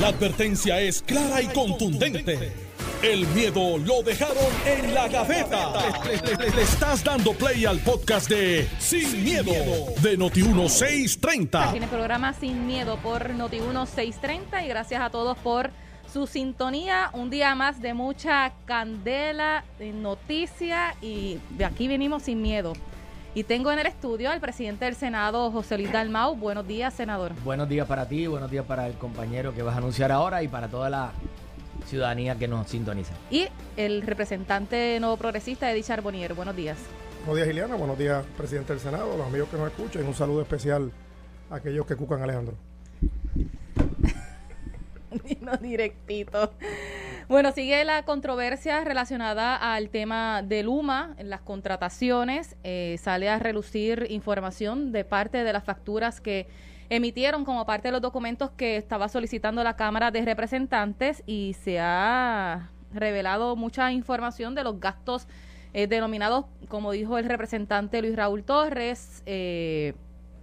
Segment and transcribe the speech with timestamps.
[0.00, 2.52] La advertencia es clara y contundente.
[3.00, 4.36] El miedo lo dejaron
[4.66, 5.72] en la gaveta.
[6.04, 9.52] Le, estás dando play al podcast de Sin, miedo,
[10.02, 11.70] de Noti1630.
[11.70, 15.70] Tiene programa Sin Miedo por Noti1630 y gracias a todos por
[16.12, 17.10] su sintonía.
[17.12, 22.72] Un día más de mucha candela, de noticia y de aquí venimos sin miedo.
[23.36, 26.36] Y tengo en el estudio al presidente del Senado, José Luis Dalmau.
[26.36, 27.32] Buenos días, senador.
[27.42, 30.48] Buenos días para ti, buenos días para el compañero que vas a anunciar ahora y
[30.48, 31.10] para toda la
[31.86, 33.12] ciudadanía que nos sintoniza.
[33.32, 36.34] Y el representante nuevo progresista, Eddie Charbonnier.
[36.34, 36.78] Buenos días.
[37.26, 37.74] Buenos días, Giliana.
[37.74, 40.04] Buenos días, presidente del Senado, los amigos que nos escuchan.
[40.04, 40.92] Y un saludo especial
[41.50, 42.54] a aquellos que cucan a Alejandro.
[45.24, 46.52] Vino directito.
[47.26, 52.54] Bueno, sigue la controversia relacionada al tema de Luma, en las contrataciones.
[52.64, 56.48] Eh, sale a relucir información de parte de las facturas que
[56.90, 61.80] emitieron como parte de los documentos que estaba solicitando la Cámara de Representantes y se
[61.80, 65.26] ha revelado mucha información de los gastos
[65.72, 69.94] eh, denominados, como dijo el representante Luis Raúl Torres, eh,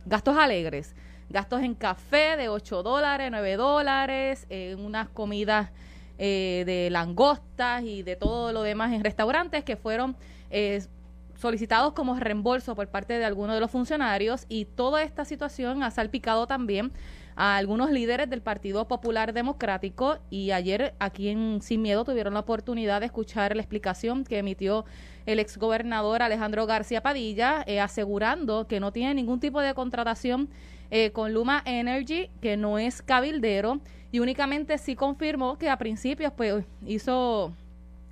[0.06, 0.96] gastos alegres
[1.30, 5.70] gastos en café de 8 dólares, 9 dólares, en unas comidas
[6.24, 10.16] eh, de langostas y de todo lo demás en restaurantes que fueron
[10.52, 10.84] eh,
[11.36, 15.90] solicitados como reembolso por parte de algunos de los funcionarios y toda esta situación ha
[15.90, 16.92] salpicado también
[17.36, 22.42] a algunos líderes del Partido Popular Democrático y ayer aquí en Sin Miedo tuvieron la
[22.42, 24.86] oportunidad de escuchar la explicación que emitió
[25.26, 30.50] el exgobernador Alejandro García Padilla eh, asegurando que no tiene ningún tipo de contratación
[30.92, 33.80] eh, con Luma Energy, que no es cabildero,
[34.12, 37.54] y únicamente sí confirmó que a principios pues hizo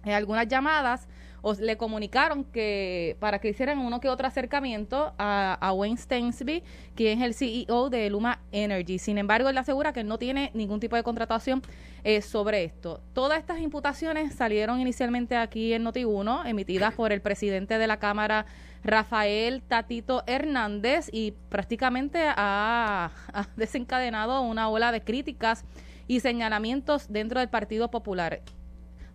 [0.06, 1.08] eh, algunas llamadas
[1.42, 6.64] o le comunicaron que para que hicieran uno que otro acercamiento a, a, Wayne Stensby,
[6.96, 9.00] quien es el CEO de Luma Energy.
[9.00, 11.62] Sin embargo, él asegura que no tiene ningún tipo de contratación
[12.04, 13.02] eh, sobre esto.
[13.14, 18.46] Todas estas imputaciones salieron inicialmente aquí en Noti1, emitidas por el presidente de la Cámara
[18.84, 23.12] Rafael Tatito Hernández y prácticamente ha,
[23.58, 25.66] desencadenado una ola de críticas
[26.10, 28.42] y señalamientos dentro del Partido Popular.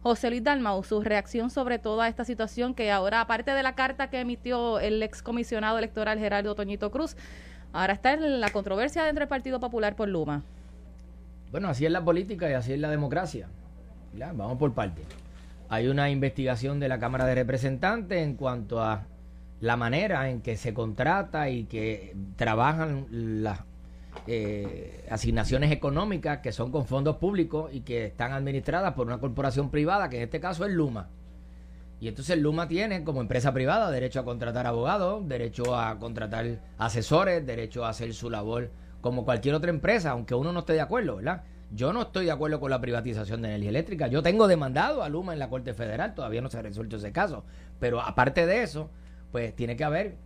[0.00, 4.10] José Luis Dalmau, su reacción sobre toda esta situación que ahora, aparte de la carta
[4.10, 7.16] que emitió el excomisionado electoral Gerardo Toñito Cruz,
[7.72, 10.44] ahora está en la controversia dentro del Partido Popular por Luma.
[11.50, 13.48] Bueno, así es la política y así es la democracia.
[14.12, 15.02] Vamos por parte.
[15.68, 19.02] Hay una investigación de la Cámara de Representantes en cuanto a
[19.60, 23.62] la manera en que se contrata y que trabajan las
[24.26, 29.70] eh, asignaciones económicas que son con fondos públicos y que están administradas por una corporación
[29.70, 31.08] privada, que en este caso es Luma.
[32.00, 37.46] Y entonces Luma tiene como empresa privada derecho a contratar abogados, derecho a contratar asesores,
[37.46, 38.70] derecho a hacer su labor
[39.00, 41.42] como cualquier otra empresa, aunque uno no esté de acuerdo, ¿verdad?
[41.70, 44.06] Yo no estoy de acuerdo con la privatización de energía eléctrica.
[44.06, 47.12] Yo tengo demandado a Luma en la Corte Federal, todavía no se ha resuelto ese
[47.12, 47.44] caso.
[47.80, 48.90] Pero aparte de eso,
[49.32, 50.16] pues tiene que haber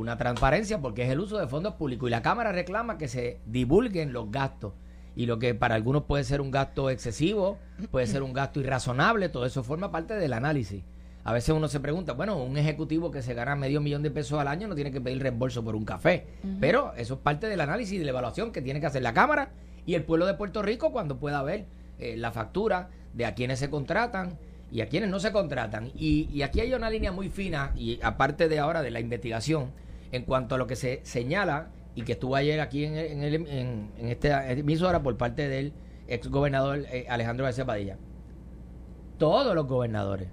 [0.00, 3.40] una transparencia porque es el uso de fondos públicos y la Cámara reclama que se
[3.46, 4.72] divulguen los gastos
[5.14, 7.58] y lo que para algunos puede ser un gasto excesivo,
[7.90, 10.84] puede ser un gasto irrazonable, todo eso forma parte del análisis.
[11.24, 14.38] A veces uno se pregunta, bueno, un ejecutivo que se gana medio millón de pesos
[14.38, 16.26] al año no tiene que pedir reembolso por un café,
[16.60, 19.14] pero eso es parte del análisis y de la evaluación que tiene que hacer la
[19.14, 19.50] Cámara
[19.86, 21.64] y el pueblo de Puerto Rico cuando pueda ver
[21.98, 24.38] eh, la factura de a quienes se contratan
[24.70, 25.90] y a quienes no se contratan.
[25.96, 29.72] Y, aquí hay una línea muy fina, y aparte de ahora de la investigación,
[30.16, 33.34] en cuanto a lo que se señala y que estuvo ayer aquí en, en, el,
[33.34, 35.72] en, esta emisora por parte del
[36.08, 37.98] ex gobernador eh, Alejandro García Padilla.
[39.18, 40.28] Todos los gobernadores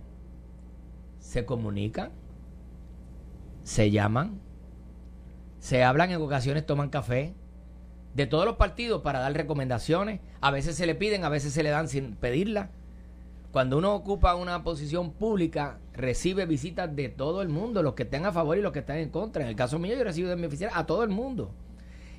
[1.19, 2.11] se comunican,
[3.63, 4.41] se llaman,
[5.59, 7.33] se hablan en ocasiones, toman café,
[8.13, 10.19] de todos los partidos para dar recomendaciones.
[10.41, 12.69] A veces se le piden, a veces se le dan sin pedirla
[13.53, 18.25] cuando uno ocupa una posición pública, recibe visitas de todo el mundo, los que estén
[18.25, 19.43] a favor y los que están en contra.
[19.43, 21.53] En el caso mío, yo recibo de mi oficina a todo el mundo.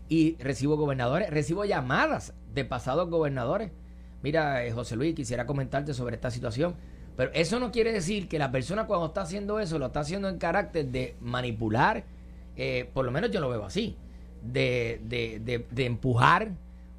[0.08, 3.72] Y recibo gobernadores, recibo llamadas de pasados gobernadores.
[4.22, 6.76] Mira, eh, José Luis, quisiera comentarte sobre esta situación.
[7.16, 10.28] Pero eso no quiere decir que la persona cuando está haciendo eso lo está haciendo
[10.28, 12.04] en carácter de manipular,
[12.54, 13.96] eh, por lo menos yo lo veo así,
[14.40, 16.52] de, de, de, de empujar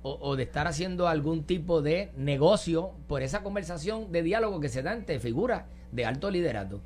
[0.07, 4.83] o, de estar haciendo algún tipo de negocio por esa conversación de diálogo que se
[4.83, 6.79] da entre figuras de alto liderato.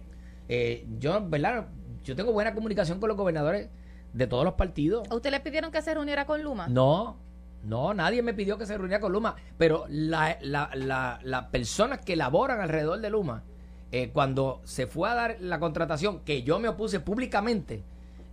[0.47, 1.67] Eh, yo, ¿verdad?
[2.05, 3.69] Yo tengo buena comunicación con los gobernadores
[4.13, 5.05] de todos los partidos.
[5.11, 6.69] ¿A usted le pidieron que se reuniera con Luma?
[6.69, 7.17] No,
[7.65, 12.61] no, nadie me pidió que se reuniera con Luma, pero las la, personas que laboran
[12.61, 13.43] alrededor de Luma,
[13.91, 17.83] eh, cuando se fue a dar la contratación, que yo me opuse públicamente,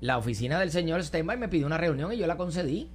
[0.01, 2.89] la oficina del señor Steinmeier me pidió una reunión y yo la concedí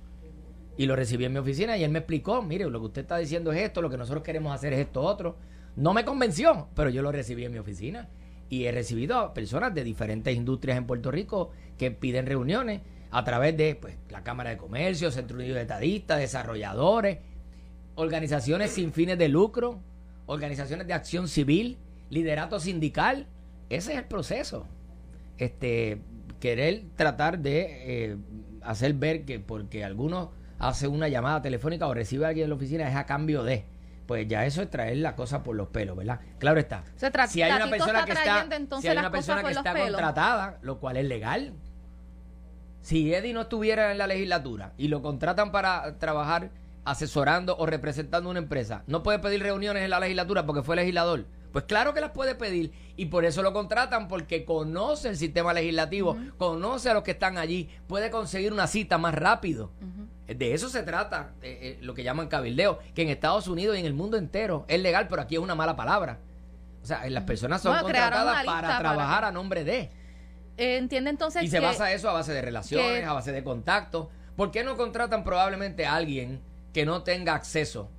[0.82, 3.18] Y lo recibí en mi oficina y él me explicó, mire, lo que usted está
[3.18, 5.38] diciendo es esto, lo que nosotros queremos hacer es esto otro.
[5.76, 8.10] No me convenció, pero yo lo recibí en mi oficina.
[8.50, 12.82] Y he recibido a personas de diferentes industrias en Puerto Rico que piden reuniones
[13.12, 17.20] a través de pues, la Cámara de Comercio, Centro Unido de Estadistas, desarrolladores,
[17.94, 19.78] organizaciones sin fines de lucro,
[20.26, 21.78] organizaciones de acción civil,
[22.10, 23.28] liderato sindical.
[23.70, 24.66] Ese es el proceso.
[25.38, 26.02] Este,
[26.40, 28.18] querer tratar de eh,
[28.64, 32.56] hacer ver que porque alguno hace una llamada telefónica o recibe a alguien en la
[32.56, 33.66] oficina es a cambio de
[34.06, 36.20] pues ya eso es traer la cosa por los pelos, ¿verdad?
[36.38, 36.84] Claro está.
[37.30, 38.46] si hay una persona que está,
[38.82, 41.54] si hay una persona que está contratada, lo cual es legal.
[42.82, 46.50] Si Eddie no estuviera en la legislatura y lo contratan para trabajar
[46.84, 51.26] asesorando o representando una empresa, no puede pedir reuniones en la legislatura porque fue legislador.
[51.52, 55.54] Pues claro que las puede pedir y por eso lo contratan porque conoce el sistema
[55.54, 59.72] legislativo, conoce a los que están allí, puede conseguir una cita más rápido.
[60.28, 63.82] De eso se trata, eh, eh, lo que llaman cabildeo, que en Estados Unidos y
[63.82, 66.20] en el mundo entero es legal, pero aquí es una mala palabra.
[66.82, 69.90] O sea, las personas son contratadas para trabajar a nombre de.
[70.58, 74.08] Eh, entiende entonces Y se basa eso a base de relaciones, a base de contactos.
[74.38, 76.42] ¿Por qué no contratan probablemente a alguien
[76.74, 77.90] que no tenga acceso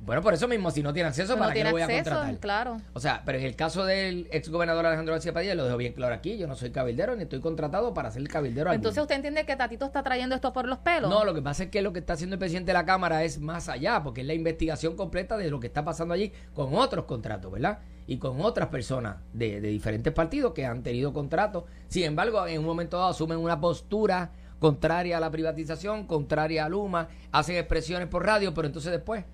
[0.00, 2.38] bueno, por eso mismo, si no tiene acceso, ¿para qué lo voy a contratar?
[2.38, 2.76] Claro.
[2.92, 5.92] O sea, pero en el caso del ex gobernador Alejandro García Padilla, lo dejo bien
[5.92, 8.72] claro aquí, yo no soy cabildero ni estoy contratado para ser cabildero.
[8.72, 11.10] Entonces, ¿usted entiende que Tatito está trayendo esto por los pelos?
[11.10, 13.24] No, lo que pasa es que lo que está haciendo el presidente de la Cámara
[13.24, 16.74] es más allá, porque es la investigación completa de lo que está pasando allí con
[16.74, 17.80] otros contratos, ¿verdad?
[18.06, 21.64] Y con otras personas de, de diferentes partidos que han tenido contratos.
[21.88, 26.68] Sin embargo, en un momento dado asumen una postura contraria a la privatización, contraria a
[26.68, 29.24] Luma, hacen expresiones por radio, pero entonces después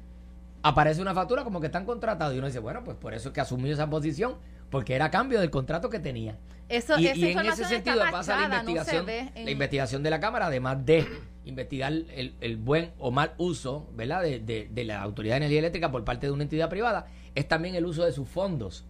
[0.64, 3.34] aparece una factura como que están contratados y uno dice, bueno, pues por eso es
[3.34, 4.36] que asumió esa posición,
[4.70, 6.38] porque era cambio del contrato que tenía.
[6.70, 11.06] Eso, y, en ese sentido pasa la investigación, la investigación de la Cámara, además de
[11.44, 14.22] investigar el, buen o mal uso ¿verdad?
[14.22, 17.84] De, la Autoridad de Energía Eléctrica por parte de una entidad privada, es también el
[17.84, 18.86] uso de sus fondos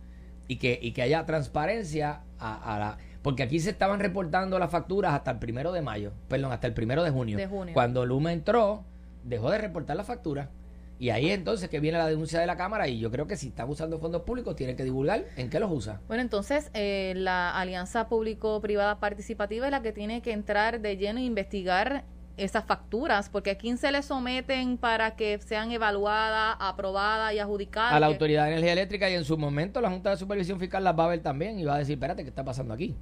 [0.46, 2.98] y que, y que haya transparencia a, la...
[3.22, 6.74] Porque aquí se estaban reportando las facturas hasta el primero de mayo, perdón, hasta el
[6.74, 7.36] primero de junio.
[7.36, 7.74] De junio.
[7.74, 8.84] Cuando Luma entró,
[9.24, 10.48] dejó de reportar las facturas
[11.04, 13.48] y ahí entonces que viene la denuncia de la Cámara y yo creo que si
[13.48, 16.00] están usando fondos públicos tienen que divulgar en qué los usa.
[16.08, 21.20] Bueno, entonces eh, la Alianza Público-Privada Participativa es la que tiene que entrar de lleno
[21.20, 22.04] e investigar
[22.38, 27.92] esas facturas, porque a quién se le someten para que sean evaluadas, aprobadas y adjudicadas.
[27.92, 30.82] A la Autoridad de Energía Eléctrica y en su momento la Junta de Supervisión Fiscal
[30.82, 32.96] las va a ver también y va a decir, espérate, ¿qué está pasando aquí?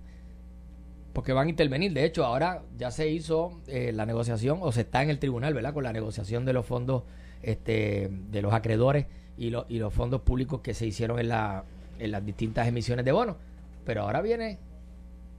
[1.13, 1.93] Porque van a intervenir.
[1.93, 5.55] De hecho, ahora ya se hizo eh, la negociación, o se está en el tribunal,
[5.55, 5.73] ¿verdad?
[5.73, 7.05] Con la negociación de los fondos
[7.43, 9.07] este, de los acreedores
[9.37, 11.65] y, y los fondos públicos que se hicieron en, la,
[11.99, 13.37] en las distintas emisiones de bonos.
[13.85, 14.59] Pero ahora viene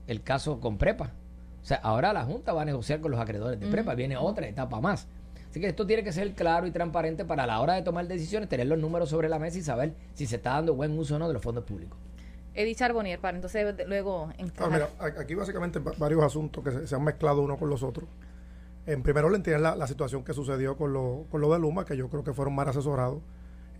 [0.06, 1.12] el caso con Prepa.
[1.62, 4.46] O sea, ahora la Junta va a negociar con los acreedores de Prepa, viene otra
[4.46, 5.08] etapa más.
[5.48, 8.48] Así que esto tiene que ser claro y transparente para la hora de tomar decisiones,
[8.48, 11.18] tener los números sobre la mesa y saber si se está dando buen uso o
[11.18, 11.96] no de los fondos públicos.
[12.54, 14.30] Eddie Charbonnier, para entonces luego...
[14.58, 18.08] Ah, mira, aquí básicamente varios asuntos que se han mezclado uno con los otros.
[18.86, 21.96] En primer orden tienen la, situación que sucedió con lo, con lo de Luma, que
[21.96, 23.22] yo creo que fueron mal asesorados.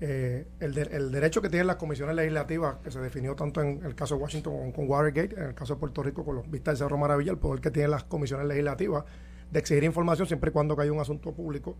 [0.00, 3.94] Eh, el, el, derecho que tienen las comisiones legislativas, que se definió tanto en el
[3.94, 6.86] caso de Washington con, Watergate, en el caso de Puerto Rico con los vistas del
[6.86, 9.04] Cerro Maravilla, el poder que tienen las comisiones legislativas
[9.50, 11.76] de exigir información siempre y cuando haya un asunto público.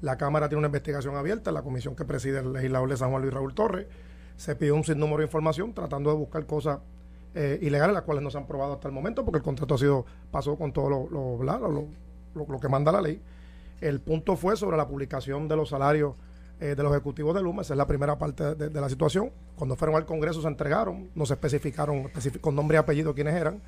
[0.00, 3.22] La Cámara tiene una investigación abierta, la comisión que preside el legislador de San Juan
[3.22, 3.86] Luis Raúl Torres,
[4.36, 6.78] se pidió un sinnúmero de información tratando de buscar cosas
[7.34, 9.78] eh, ilegales, las cuales no se han probado hasta el momento, porque el contrato ha
[9.78, 11.88] sido, pasó con todo lo, lo, lo,
[12.34, 13.20] lo, que manda la ley.
[13.80, 16.14] El punto fue sobre la publicación de los salarios
[16.60, 17.62] eh, de los ejecutivos de Luma.
[17.62, 19.30] Esa es la primera parte de, la situación.
[19.56, 23.60] Cuando fueron al Congreso se entregaron, no se especificaron con nombre y apellido quiénes eran.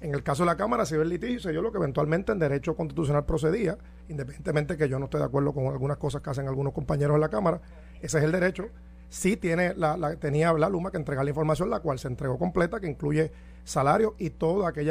[0.00, 1.76] En el caso de la Cámara se ve el litigio y se dio lo que
[1.76, 3.76] eventualmente en derecho constitucional procedía,
[4.08, 7.20] independientemente que yo no esté de acuerdo con algunas cosas que hacen algunos compañeros de
[7.20, 7.60] la Cámara.
[8.00, 8.68] Ese es el derecho.
[9.10, 12.80] Sí tiene la, tenía la Luma que entregar la información, la cual se entregó completa,
[12.80, 13.30] que incluye
[13.64, 14.86] salario y todo aquel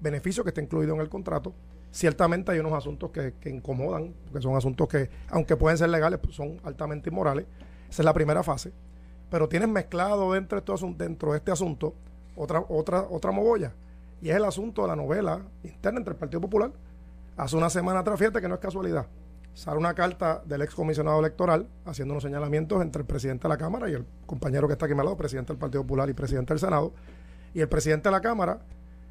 [0.00, 1.54] beneficio que está incluido en el contrato
[1.90, 6.36] ciertamente hay unos asuntos que, incomodan, porque son asuntos que, aunque pueden ser legales, pues
[6.36, 7.46] son altamente inmorales.
[7.88, 8.72] Esa es la primera fase.
[9.30, 11.94] Pero tienes mezclado dentro de, este, dentro de este asunto
[12.36, 13.72] otra, otra, otra mogolla.
[14.22, 16.72] Y es el asunto de la novela interna entre el Partido Popular.
[17.36, 19.06] Hace una semana atrás, fíjate que no es casualidad.
[19.54, 23.56] Sale una carta del ex comisionado electoral haciendo unos señalamientos entre el presidente de la
[23.56, 26.54] Cámara y el compañero que está aquí al lado, presidente del Partido Popular y presidente
[26.54, 26.92] del Senado.
[27.52, 28.60] Y el presidente de la Cámara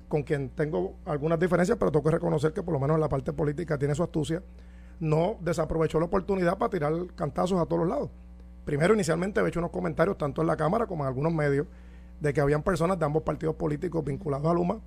[0.10, 3.10] con quien tengo algunas diferencias, pero tengo que reconocer que por lo menos en la
[3.10, 4.44] parte política tiene su astucia,
[5.00, 8.10] no desaprovechó la oportunidad para tirar cantazos a todos los lados.
[8.66, 11.68] Primero, inicialmente había hecho unos comentarios, tanto en la Cámara como en algunos medios,
[12.20, 14.80] de que habían personas de ambos partidos políticos vinculados a Luma.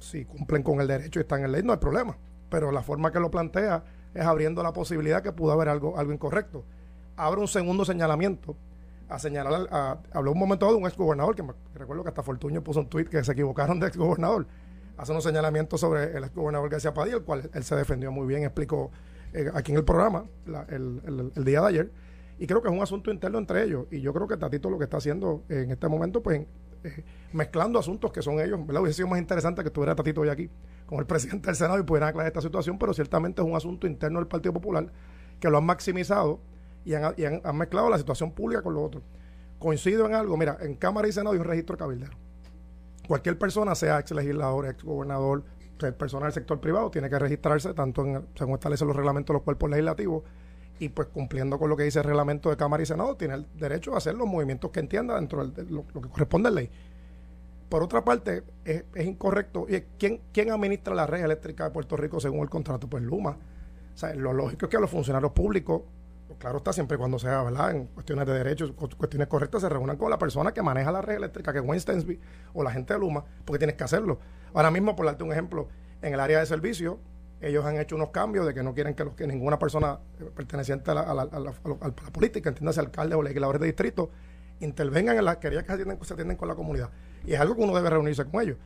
[0.00, 2.16] Si cumplen con el derecho y están en ley, no hay problema.
[2.50, 6.12] Pero la forma que lo plantea es abriendo la posibilidad que pudo haber algo, algo
[6.12, 6.64] incorrecto.
[7.16, 8.54] Abre un segundo señalamiento
[9.08, 12.62] a señalar, a, habló un momento de un ex gobernador, que recuerdo que hasta Fortuño
[12.62, 14.46] puso un tuit que se equivocaron de ex gobernador.
[14.96, 18.44] Hace unos señalamientos sobre el gobernador García Padilla, el cual él se defendió muy bien,
[18.44, 18.90] explicó
[19.32, 20.24] eh, aquí en el programa
[20.68, 21.92] el, día de ayer.
[22.38, 23.86] Y creo que es un asunto interno entre ellos.
[23.90, 26.46] Y yo creo que Tatito lo que está haciendo en este momento, pues
[26.84, 28.82] eh, mezclando asuntos que son ellos, ¿verdad?
[28.82, 30.50] Hubiese sido más interesante que estuviera Tatito hoy aquí
[30.86, 33.86] con el presidente del Senado y pudieran aclarar esta situación, pero ciertamente es un asunto
[33.86, 34.90] interno del Partido Popular
[35.40, 36.40] que lo han maximizado
[36.84, 39.02] y han, mezclado la situación pública con lo otro.
[39.58, 42.16] Coincido en algo, mira, en Cámara y Senado hay un registro cabildero.
[43.06, 45.44] Cualquier persona, sea ex legislador, ex gobernador,
[45.92, 49.42] persona del sector privado, tiene que registrarse tanto en, según establecen los reglamentos de los
[49.42, 50.22] cuerpos legislativos
[50.78, 53.46] y pues cumpliendo con lo que dice el reglamento de Cámara y Senado, tiene el
[53.54, 56.70] derecho a hacer los movimientos que entienda dentro de lo, que corresponde a la ley.
[57.68, 59.66] Por otra parte, es, incorrecto.
[59.68, 62.88] ¿Y quién, quién administra la red eléctrica de Puerto Rico según el contrato?
[62.88, 63.36] Pues Luma.
[63.94, 65.82] O sea, lo lógico es que los funcionarios públicos,
[66.38, 67.70] claro está, siempre cuando sea, ¿verdad?
[67.72, 71.16] En cuestiones de derechos, cuestiones correctas, se reúnan con la persona que maneja la red
[71.16, 72.18] eléctrica, que es Wayne
[72.52, 74.18] o la gente de Luma, porque tienes que hacerlo.
[74.52, 75.68] Ahora mismo, por darte un ejemplo,
[76.02, 76.98] en el área de servicio,
[77.40, 80.94] ellos han hecho unos cambios de que no quieren que, ninguna persona eh, perteneciente a
[80.94, 81.52] la,
[82.12, 84.10] política, entiéndase alcalde o legisladores de distrito,
[84.60, 86.90] intervengan en las querías que se atienden, se atienden con la comunidad.
[87.26, 88.56] Y es algo que uno debe reunirse con ellos.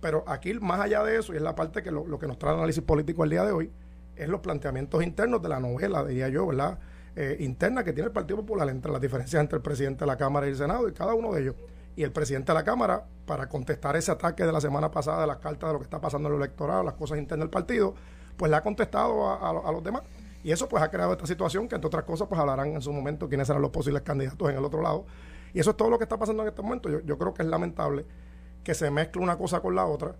[0.00, 2.52] Pero aquí, más allá de eso, y es la parte que lo, que nos trae
[2.52, 3.70] el análisis político el día de hoy,
[4.16, 6.78] es los planteamientos internos de la novela, diría yo, ¿verdad?
[7.16, 10.16] Eh, interna que tiene el Partido Popular entre las diferencias entre el presidente de la
[10.16, 11.54] Cámara y el Senado y cada uno de ellos.
[11.96, 15.28] Y el presidente de la Cámara, para contestar ese ataque de la semana pasada de
[15.28, 17.94] las cartas de lo que está pasando en el electorado, las cosas internas del partido,
[18.36, 20.02] pues le ha contestado a, los demás.
[20.42, 22.92] Y eso pues ha creado esta situación que entre otras cosas pues hablarán en su
[22.92, 25.06] momento quiénes serán los posibles candidatos en el otro lado.
[25.52, 26.90] Y eso es todo lo que está pasando en este momento.
[26.90, 28.04] Yo, yo creo que es lamentable
[28.64, 30.16] que se mezcle una cosa con la otra.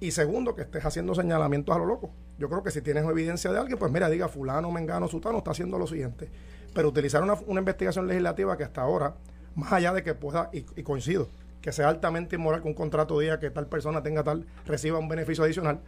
[0.00, 2.10] Y segundo, que estés haciendo señalamientos a lo loco.
[2.38, 5.52] Yo creo que si tienes evidencia de alguien, pues mira, diga fulano, mengano, sutano, está
[5.52, 6.28] haciendo lo siguiente.
[6.74, 9.14] Pero utilizar una, una investigación legislativa que hasta ahora,
[9.54, 11.28] más allá de que pueda, y, coincido,
[11.62, 15.08] que sea altamente inmoral que un contrato diga que tal persona tenga tal, reciba un
[15.08, 15.80] beneficio adicional,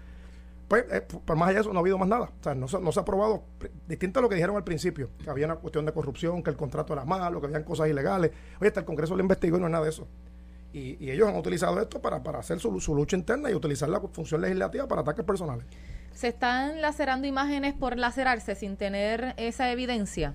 [0.69, 2.31] pues, eh, por más allá de eso, no ha habido más nada.
[2.41, 3.43] O sea, no, no, se ha probado,
[3.87, 6.57] distinto a lo que dijeron al principio, que había una cuestión de corrupción, que el
[6.57, 8.33] contrato era malo, que habían cosas ilegales.
[8.61, 10.07] Oye, hasta el Congreso lo investigó y no es nada de eso.
[10.79, 14.01] Y, ellos han utilizado esto para, para hacer su, su, lucha interna y utilizar la
[14.01, 15.65] función legislativa para ataques personales.
[16.13, 20.35] ¿Se están lacerando imágenes por lacerarse sin tener esa evidencia?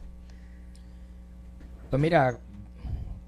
[1.89, 2.39] Pues mira,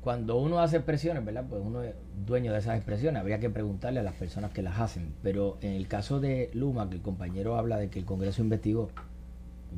[0.01, 1.45] cuando uno hace expresiones, ¿verdad?
[1.49, 1.95] Pues uno es
[2.25, 5.13] dueño de esas expresiones, habría que preguntarle a las personas que las hacen.
[5.23, 8.89] Pero en el caso de Luma, que el compañero habla de que el Congreso investigó,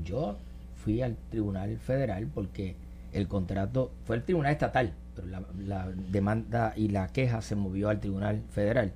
[0.03, 0.37] yo
[0.75, 2.75] fui al Tribunal Federal porque
[3.13, 7.99] el contrato fue el Tribunal Estatal, pero la, demanda y la queja se movió al
[7.99, 8.93] Tribunal Federal.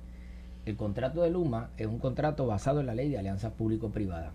[0.64, 4.32] El contrato de Luma es un contrato basado en la ley de alianzas público-privadas.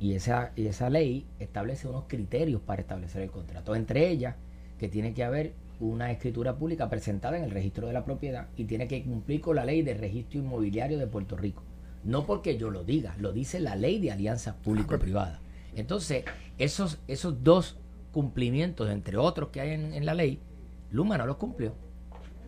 [0.00, 3.74] Y esa, y esa ley establece unos criterios para establecer el contrato.
[3.74, 4.36] Entre ellas,
[4.78, 8.64] que tiene que haber una escritura pública presentada en el registro de la propiedad y
[8.64, 11.64] tiene que cumplir con la ley de registro inmobiliario de Puerto Rico.
[12.04, 15.40] No porque yo lo diga, lo dice la ley de alianzas público-privadas.
[15.74, 16.24] Entonces,
[16.58, 17.76] esos, esos dos
[18.12, 20.40] cumplimientos, entre otros que hay en, la ley,
[20.90, 21.74] Luma no los cumplió.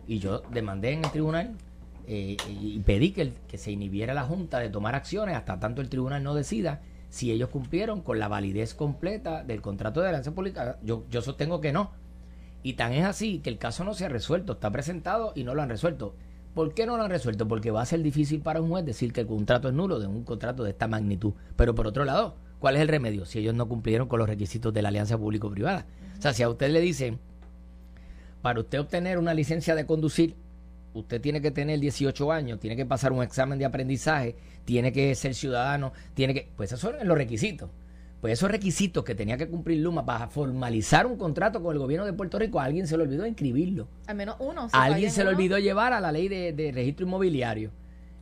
[0.07, 1.55] Y yo demandé en el tribunal
[2.07, 5.89] eh, y pedí que, que se inhibiera la Junta de tomar acciones hasta tanto el
[5.89, 10.77] tribunal no decida si ellos cumplieron con la validez completa del contrato de alianza pública.
[10.81, 11.91] Yo, yo sostengo que no,
[12.63, 15.55] y tan es así que el caso no se ha resuelto, está presentado y no
[15.55, 16.15] lo han resuelto.
[16.53, 17.47] ¿Por qué no lo han resuelto?
[17.47, 20.07] Porque va a ser difícil para un juez decir que el contrato es nulo de
[20.07, 21.33] un contrato de esta magnitud.
[21.55, 24.73] Pero por otro lado, ¿cuál es el remedio si ellos no cumplieron con los requisitos
[24.73, 25.85] de la alianza público-privada?
[26.17, 27.19] O sea, si a usted le dicen,
[28.41, 30.35] para usted obtener una licencia de conducir,
[30.93, 35.13] usted tiene que tener 18 años, tiene que pasar un examen de aprendizaje, tiene que
[35.15, 36.49] ser ciudadano, tiene que...
[36.55, 37.69] Pues esos son los requisitos.
[38.21, 42.05] Pues esos requisitos que tenía que cumplir Luma para formalizar un contrato con el gobierno
[42.05, 43.87] de Puerto Rico, a alguien se le olvidó inscribirlo.
[44.05, 44.67] Al menos uno.
[44.71, 47.71] a alguien se le olvidó llevar a la ley de, registro inmobiliario.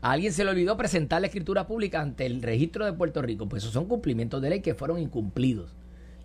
[0.01, 3.49] A alguien se le olvidó presentar la escritura pública ante el registro de Puerto Rico.
[3.49, 5.75] Pues esos son cumplimientos de ley que fueron incumplidos.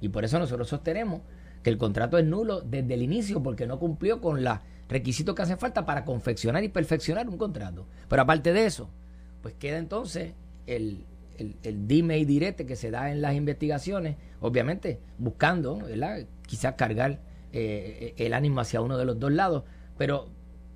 [0.01, 1.23] Y por eso nosotros sostenemos
[1.65, 5.43] que el contrato es nulo desde el inicio porque no cumplió con los requisitos que
[5.43, 7.87] hacen falta para confeccionar y perfeccionar un contrato.
[8.07, 8.91] Pero aparte de eso,
[9.43, 10.35] pues queda entonces
[10.67, 11.05] el,
[11.39, 16.27] el, dime y direte que se da en las investigaciones, obviamente buscando, ¿verdad?
[16.47, 17.21] Quizás cargar
[17.53, 19.65] eh, el ánimo hacia uno de los dos lados,
[19.97, 20.29] pero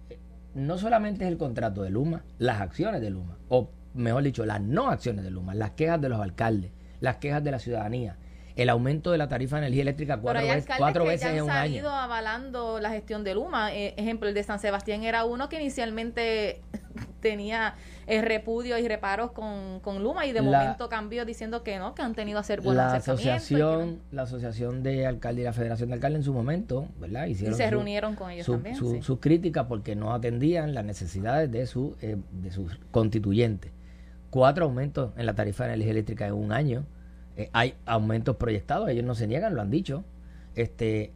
[0.09, 0.19] eh,
[0.55, 4.63] no solamente es el contrato de Luma, las acciones de Luma, o mejor dicho, las
[4.63, 8.17] no acciones de Luma, las quejas de los alcaldes, las quejas de la ciudadanía,
[8.59, 11.89] el aumento de la tarifa de energía eléctrica cuatro, veces, cuatro veces en un año.
[11.89, 13.73] avalando la gestión de Luma.
[13.73, 16.61] Eh, ejemplo, el de San Sebastián era uno que inicialmente
[17.21, 17.77] tenía
[18.09, 22.03] eh, repudio y reparos con, con Luma y de momento cambió diciendo que no, que
[22.03, 25.95] han tenido a hacer buenos la asociación La asociación de alcaldes y la Federación de
[25.95, 27.27] Alcaldes en su momento, ¿verdad?
[27.27, 28.75] Hicieron y se reunieron con ellos también.
[28.75, 33.71] Sus críticas porque no atendían las necesidades de, su, eh, de sus constituyentes.
[34.31, 36.87] Cuatro aumentos en la tarifa de energía eléctrica en un año.
[37.39, 40.05] Eh, hay aumentos proyectados, ellos no se niegan, lo han dicho.
[40.57, 41.13] Este,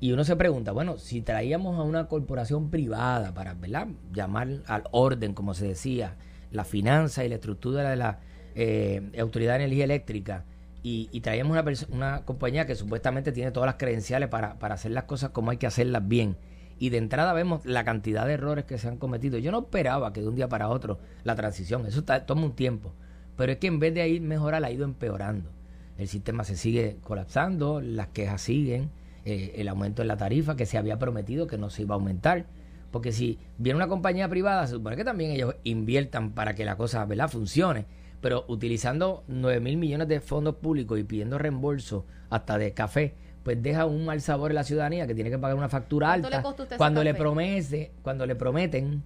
[0.00, 3.88] y uno se pregunta, bueno, si traíamos a una corporación privada para ¿verdad?
[4.12, 6.16] llamar al orden, como se decía,
[6.50, 8.20] la finanza y la estructura de la
[8.54, 10.44] eh, Autoridad de Energía Eléctrica,
[10.88, 15.02] y, traíamos una, una compañía que supuestamente tiene todas las credenciales para, para hacer las
[15.02, 16.36] cosas como hay que hacerlas bien,
[16.78, 19.36] y de entrada vemos la cantidad de errores que se han cometido.
[19.38, 22.92] Yo no esperaba que de un día para otro la transición, eso toma un tiempo,
[23.36, 25.50] pero es que en vez de ir mejorar, ha ido empeorando.
[25.98, 28.90] El sistema se sigue colapsando, las quejas siguen
[29.24, 31.98] eh, el aumento en la tarifa que se había prometido que no se iba a
[31.98, 32.46] aumentar.
[32.90, 36.76] Porque si viene una compañía privada, se supone que también ellos inviertan para que la
[36.76, 37.28] cosa ¿verdad?
[37.28, 37.86] funcione.
[38.20, 43.62] Pero utilizando 9 mil millones de fondos públicos y pidiendo reembolso hasta de café, pues
[43.62, 46.42] deja un mal sabor en la ciudadanía que tiene que pagar una factura alta.
[46.76, 49.02] cuando le promete, cuando le prometen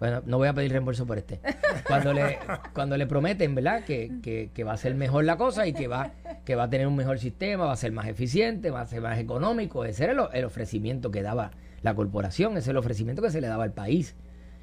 [0.00, 1.40] bueno, no voy a pedir reembolso por este.
[1.86, 2.38] Cuando le,
[2.74, 3.84] cuando le prometen, ¿verdad?
[3.84, 6.12] Que, que, va a ser mejor la cosa y que va,
[6.44, 9.00] que va a tener un mejor sistema, va a ser más eficiente, va a ser
[9.00, 9.84] más económico.
[9.84, 11.50] Ese era el, ofrecimiento que daba
[11.82, 14.14] la corporación, ese es el ofrecimiento que se le daba al país.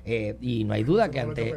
[0.05, 1.55] Eh, y no hay duda que ante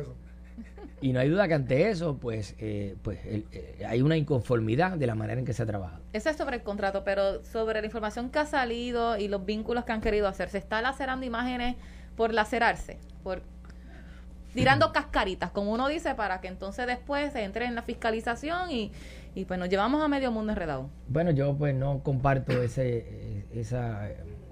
[1.00, 5.06] y no hay duda que ante eso pues eh, pues eh, hay una inconformidad de
[5.06, 7.86] la manera en que se ha trabajado eso es sobre el contrato pero sobre la
[7.86, 11.76] información que ha salido y los vínculos que han querido hacer se está lacerando imágenes
[12.16, 13.42] por lacerarse por
[14.54, 18.92] tirando cascaritas, como uno dice, para que entonces después se entre en la fiscalización y,
[19.34, 20.90] y pues nos llevamos a medio mundo enredado.
[21.08, 24.08] Bueno, yo pues no comparto ese, esa,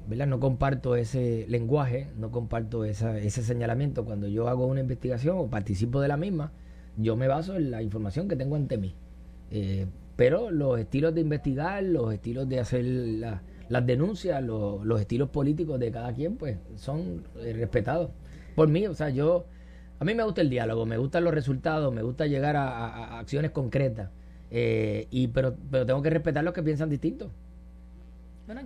[0.07, 0.27] ¿verdad?
[0.27, 4.05] No comparto ese lenguaje, no comparto esa, ese señalamiento.
[4.05, 6.53] Cuando yo hago una investigación o participo de la misma,
[6.97, 8.95] yo me baso en la información que tengo ante mí.
[9.51, 9.87] Eh,
[10.17, 15.79] pero los estilos de investigar, los estilos de hacer las denuncias, los, los, estilos políticos
[15.79, 18.11] de cada quien, pues son eh, respetados
[18.55, 18.87] por mí.
[18.87, 19.45] O sea, yo
[19.99, 23.51] a mí me gusta el diálogo, me gustan los resultados, me gusta llegar a, acciones
[23.51, 24.11] concretas,
[24.51, 27.31] eh, y pero, pero tengo que respetar los que piensan distinto.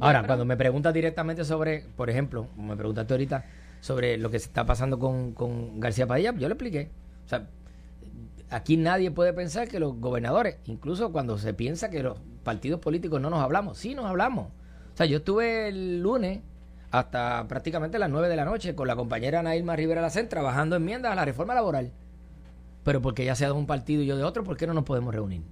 [0.01, 3.45] Ahora, cuando me preguntas directamente sobre, por ejemplo, me preguntaste ahorita
[3.81, 6.91] sobre lo que se está pasando con, con García Padilla, yo le expliqué.
[7.25, 7.47] O sea,
[8.51, 13.21] aquí nadie puede pensar que los gobernadores, incluso cuando se piensa que los partidos políticos
[13.21, 14.49] no nos hablamos, sí nos hablamos.
[14.93, 16.41] O sea, yo estuve el lunes
[16.91, 21.13] hasta prácticamente las 9 de la noche con la compañera Nailma Rivera Lacen trabajando enmiendas
[21.13, 21.93] a la reforma laboral.
[22.83, 24.85] Pero porque ella sea de un partido y yo de otro, ¿por qué no nos
[24.85, 25.43] podemos reunir?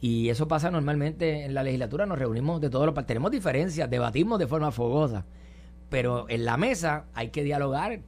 [0.00, 3.08] Y eso pasa normalmente en la legislatura, nos reunimos de todos los partidos.
[3.08, 5.24] Tenemos diferencias, debatimos de forma fogosa,
[5.88, 8.00] pero en la mesa hay que dialogar.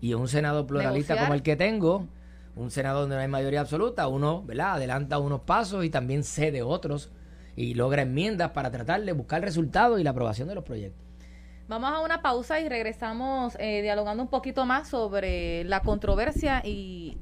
[0.00, 2.08] Y un Senado pluralista como el que tengo,
[2.56, 4.74] un Senado donde no hay mayoría absoluta, uno ¿verdad?
[4.74, 7.10] adelanta unos pasos y también cede otros
[7.54, 11.11] y logra enmiendas para tratar de buscar resultados y la aprobación de los proyectos.
[11.72, 17.16] Vamos a una pausa y regresamos eh, dialogando un poquito más sobre la controversia y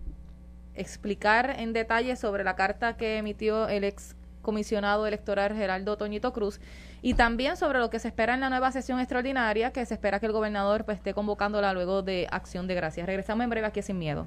[0.74, 6.58] explicar en detalle sobre la carta que emitió el ex comisionado electoral Geraldo Toñito Cruz
[7.00, 10.18] y también sobre lo que se espera en la nueva sesión extraordinaria que se espera
[10.18, 13.06] que el gobernador pues, esté convocándola luego de acción de gracias.
[13.06, 14.26] Regresamos en breve aquí sin miedo.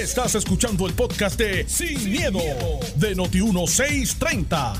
[0.00, 2.40] Estás escuchando el podcast de Sin, miedo,
[2.96, 4.72] de Noti 1630.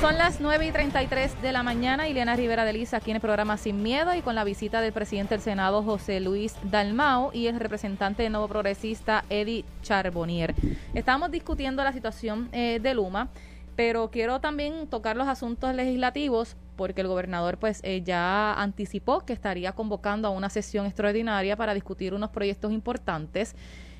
[0.00, 2.08] Son las 9 y 33 de la mañana.
[2.08, 4.92] Ileana Rivera de Lisa aquí en el programa Sin Miedo y con la visita del
[4.92, 10.54] presidente del Senado, José Luis Dalmao, y el representante de Nuevo Progresista, Eddie Charbonnier.
[10.94, 13.28] Estamos discutiendo la situación eh, de Luma,
[13.74, 19.32] pero quiero también tocar los asuntos legislativos porque el gobernador pues eh, ya anticipó que
[19.32, 23.56] estaría convocando a una sesión extraordinaria para discutir unos proyectos importantes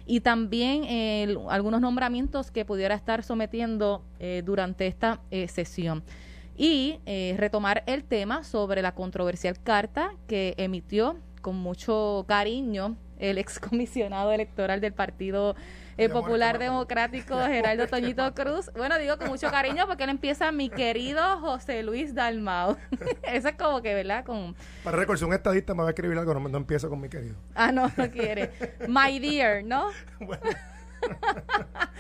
[0.09, 6.03] y también algunos nombramientos que pudiera estar sometiendo eh, durante esta eh, sesión.
[6.57, 13.37] Y eh, retomar el tema sobre la controversial carta que emitió con mucho cariño el
[13.39, 15.55] excomisionado electoral del Partido
[15.99, 18.71] el Popular Democrático Geraldo Toñito Cruz.
[18.77, 22.77] Bueno, digo con mucho cariño porque él empieza mi querido José Luis Dalmao.
[23.25, 24.25] Eso es como que, ¿verdad?
[24.25, 24.55] Con...
[24.85, 27.35] Para récord, un estadista me va a escribir algo, no, no empieza con mi querido.
[27.55, 28.51] Ah, no, no quiere.
[28.87, 29.89] My dear, ¿no?
[30.21, 30.43] bueno.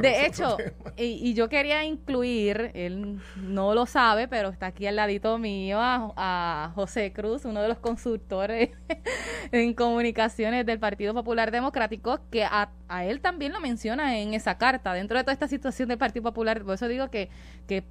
[0.00, 0.56] de hecho,
[0.96, 6.72] y, yo quería incluir, él no lo sabe, pero está aquí al ladito mío, a,
[6.74, 8.70] José Cruz, uno de los consultores
[9.52, 12.70] en comunicaciones del Partido Popular Democrático, que a,
[13.04, 16.62] él también lo menciona en esa carta, dentro de toda esta situación del Partido Popular.
[16.62, 17.28] Por eso digo que,
[17.66, 17.84] que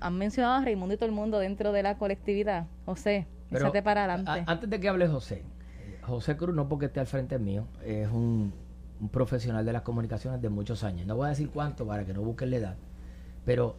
[0.00, 2.66] han mencionado a Raimundo y todo el mundo dentro de la colectividad.
[2.84, 4.44] José, pero, para adelante.
[4.46, 5.44] antes de que hable José,
[6.02, 8.52] José Cruz, no porque esté al frente mío, es un,
[9.02, 11.06] un profesional de las comunicaciones de muchos años.
[11.06, 12.76] No voy a decir cuánto para que no busquen la edad,
[13.44, 13.74] pero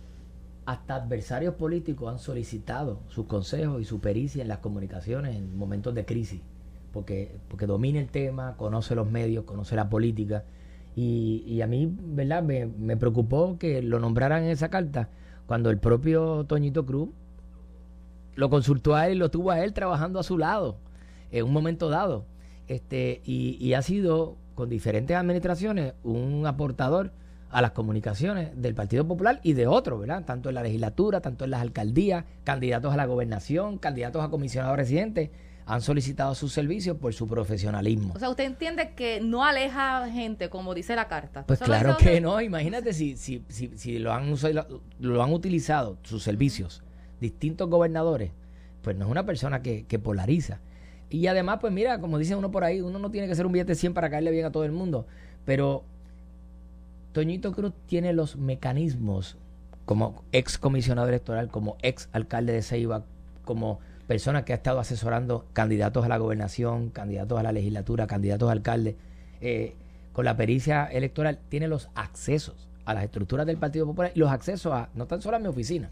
[0.65, 5.95] hasta adversarios políticos han solicitado sus consejos y su pericia en las comunicaciones en momentos
[5.95, 6.41] de crisis,
[6.91, 10.43] porque, porque domina el tema, conoce los medios, conoce la política.
[10.93, 12.43] Y, y a mí, ¿verdad?
[12.43, 15.09] Me, preocupó que lo nombraran en esa carta
[15.47, 17.09] cuando el propio Toñito Cruz
[18.36, 20.75] lo consultó a él y lo tuvo a él trabajando a su lado
[21.31, 22.25] en un momento dado.
[22.67, 27.11] Este, y ha sido con diferentes administraciones un aportador
[27.49, 30.23] a las comunicaciones del Partido Popular y de otros, ¿verdad?
[30.25, 34.75] Tanto en la legislatura, tanto en las alcaldías, candidatos a la gobernación, candidatos a comisionados
[34.77, 35.29] residentes,
[35.65, 38.13] han solicitado sus servicios por su profesionalismo.
[38.15, 41.45] O sea, usted entiende que no aleja gente, como dice la carta.
[41.45, 45.97] Pues claro que no, imagínate si, si, si, si lo, han, usado- lo han utilizado,
[46.03, 46.83] sus servicios,
[47.21, 48.31] distintos gobernadores,
[48.81, 50.59] pues no es una persona que, que polariza.
[51.13, 53.52] Y además, pues mira, como dice uno por ahí, uno no tiene que ser un
[53.52, 55.06] billete 100 para caerle bien a todo el mundo,
[55.45, 55.84] pero
[57.12, 59.38] Toñito Cruz tiene los mecanismos
[59.86, 63.04] como ex comisionado electoral, como ex alcalde de Ceiba,
[63.45, 68.49] como persona que ha estado asesorando candidatos a la gobernación, candidatos a la legislatura, candidatos
[68.49, 68.95] a alcalde,
[69.39, 69.76] eh,
[70.13, 74.32] con la pericia electoral, tiene los accesos a las estructuras del Partido Popular y los
[74.32, 75.91] accesos a, no tan solo a mi oficina,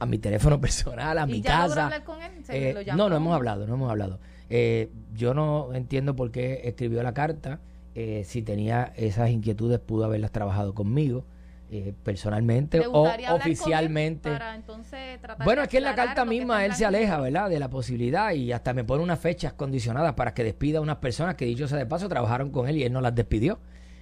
[0.00, 1.84] a mi teléfono personal, a ¿Y mi ya casa.
[1.84, 2.32] hablar con él?
[2.44, 2.96] ¿Se Eh, lo llamó?
[3.04, 4.18] no, no hemos hablado, no hemos hablado.
[4.48, 7.60] Eh, yo no entiendo por qué escribió la carta.
[7.94, 11.24] eh, si tenía esas inquietudes, pudo haberlas trabajado conmigo
[11.72, 14.30] eh, personalmente ¿Le o oficialmente.
[14.30, 17.20] para entonces tratar Bueno, es que en la carta misma él se aleja?
[17.20, 17.48] ¿verdad?
[17.50, 20.96] De la posibilidad y hasta me pone unas fechas condicionadas para que despida a unas
[20.96, 23.58] personas que, dicho sea de paso, trabajaron con él y él no las despidió.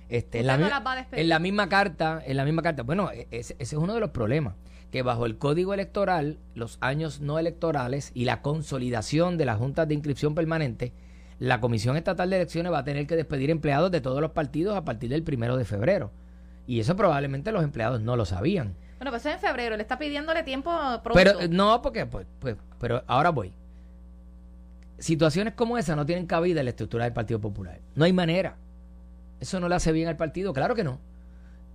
[0.09, 1.23] Este, en, la Usted no mi- las va a despedir.
[1.23, 4.01] en la misma carta, en la misma carta, bueno, e- ese, ese es uno de
[4.01, 4.55] los problemas,
[4.91, 9.87] que bajo el código electoral, los años no electorales y la consolidación de las juntas
[9.87, 10.93] de inscripción permanente,
[11.39, 14.77] la Comisión Estatal de Elecciones va a tener que despedir empleados de todos los partidos
[14.77, 16.11] a partir del primero de febrero.
[16.67, 18.75] Y eso probablemente los empleados no lo sabían.
[18.99, 19.77] Bueno, pues eso es en febrero.
[19.77, 20.71] Le está pidiéndole tiempo
[21.03, 21.15] pronto.
[21.15, 23.53] Pero eh, no, porque pues, pues, pero ahora voy.
[24.99, 27.79] Situaciones como esa no tienen cabida en la estructura del Partido Popular.
[27.95, 28.57] No hay manera.
[29.39, 30.99] Eso no le hace bien al partido, claro que no.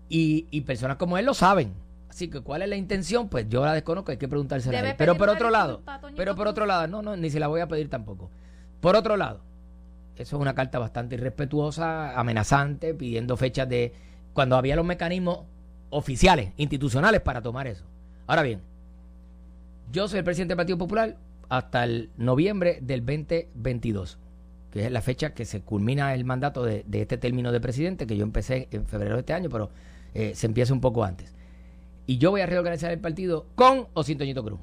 [0.10, 1.74] Y, y personas como él lo saben.
[2.14, 4.96] Así que cuál es la intención, pues yo la desconozco, hay que preguntársela a él.
[5.00, 5.82] Pero por otro lado,
[6.16, 8.30] pero por otro lado, no, no, ni se la voy a pedir tampoco.
[8.82, 9.42] Por otro lado,
[10.16, 13.94] eso es una carta bastante irrespetuosa, amenazante, pidiendo fechas de
[14.32, 15.40] cuando había los mecanismos
[15.90, 17.84] oficiales, institucionales para tomar eso.
[18.28, 18.62] Ahora bien,
[19.92, 21.18] yo soy el presidente del Partido Popular
[21.50, 24.20] hasta el noviembre del 2022,
[24.70, 28.06] que es la fecha que se culmina el mandato de, de este término de presidente,
[28.06, 29.72] que yo empecé en febrero de este año, pero
[30.14, 31.34] eh, se empieza un poco antes.
[32.06, 34.60] Y yo voy a reorganizar el partido con o sin Cruz.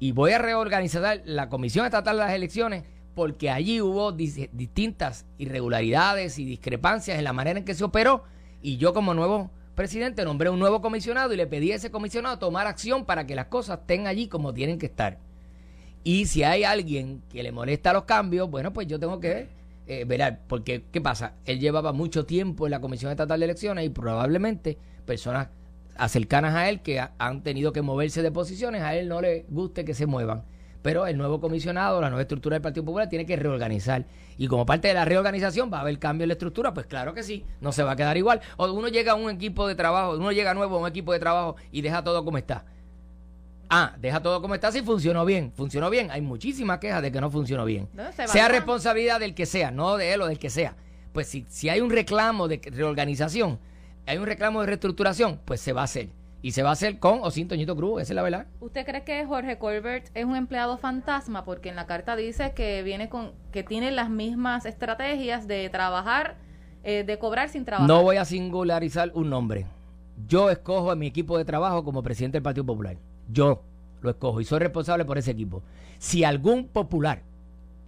[0.00, 5.26] Y voy a reorganizar la Comisión Estatal de las Elecciones porque allí hubo dis- distintas
[5.38, 8.22] irregularidades y discrepancias en la manera en que se operó.
[8.62, 12.38] Y yo como nuevo presidente nombré un nuevo comisionado y le pedí a ese comisionado
[12.38, 15.18] tomar acción para que las cosas estén allí como tienen que estar.
[16.04, 19.48] Y si hay alguien que le molesta los cambios, bueno, pues yo tengo que
[19.88, 20.40] eh, velar.
[20.46, 21.34] Porque, ¿qué pasa?
[21.44, 25.48] Él llevaba mucho tiempo en la Comisión Estatal de Elecciones y probablemente personas
[26.06, 29.46] cercanas a él que ha- han tenido que moverse de posiciones, a él no le
[29.48, 30.44] guste que se muevan.
[30.82, 34.04] Pero el nuevo comisionado, la nueva estructura del Partido Popular tiene que reorganizar.
[34.38, 37.12] Y como parte de la reorganización va a haber cambio en la estructura, pues claro
[37.14, 38.40] que sí, no se va a quedar igual.
[38.58, 41.18] O uno llega a un equipo de trabajo, uno llega nuevo a un equipo de
[41.18, 42.64] trabajo y deja todo como está.
[43.70, 45.52] Ah, deja todo como está si funcionó bien.
[45.54, 46.10] Funcionó bien.
[46.10, 47.88] Hay muchísimas quejas de que no funcionó bien.
[47.92, 50.74] No, se sea responsabilidad del que sea, no de él o del que sea.
[51.12, 53.58] Pues si, si hay un reclamo de reorganización,
[54.08, 56.08] hay un reclamo de reestructuración, pues se va a hacer.
[56.40, 58.46] Y se va a hacer con o sin Toñito Cruz, esa es la verdad.
[58.60, 61.44] ¿Usted cree que Jorge Colbert es un empleado fantasma?
[61.44, 66.36] Porque en la carta dice que viene con, que tiene las mismas estrategias de trabajar,
[66.84, 67.88] eh, de cobrar sin trabajar.
[67.88, 69.66] No voy a singularizar un nombre.
[70.26, 72.96] Yo escojo a mi equipo de trabajo como presidente del Partido Popular.
[73.30, 73.62] Yo
[74.00, 75.62] lo escojo y soy responsable por ese equipo.
[75.98, 77.22] Si algún popular,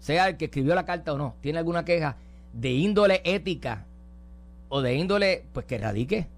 [0.00, 2.16] sea el que escribió la carta o no, tiene alguna queja
[2.52, 3.86] de índole ética
[4.70, 6.28] o de índole, pues que radique,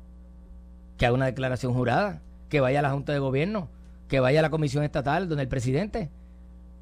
[0.97, 3.68] que haga una declaración jurada, que vaya a la Junta de Gobierno,
[4.09, 6.11] que vaya a la Comisión Estatal donde el presidente,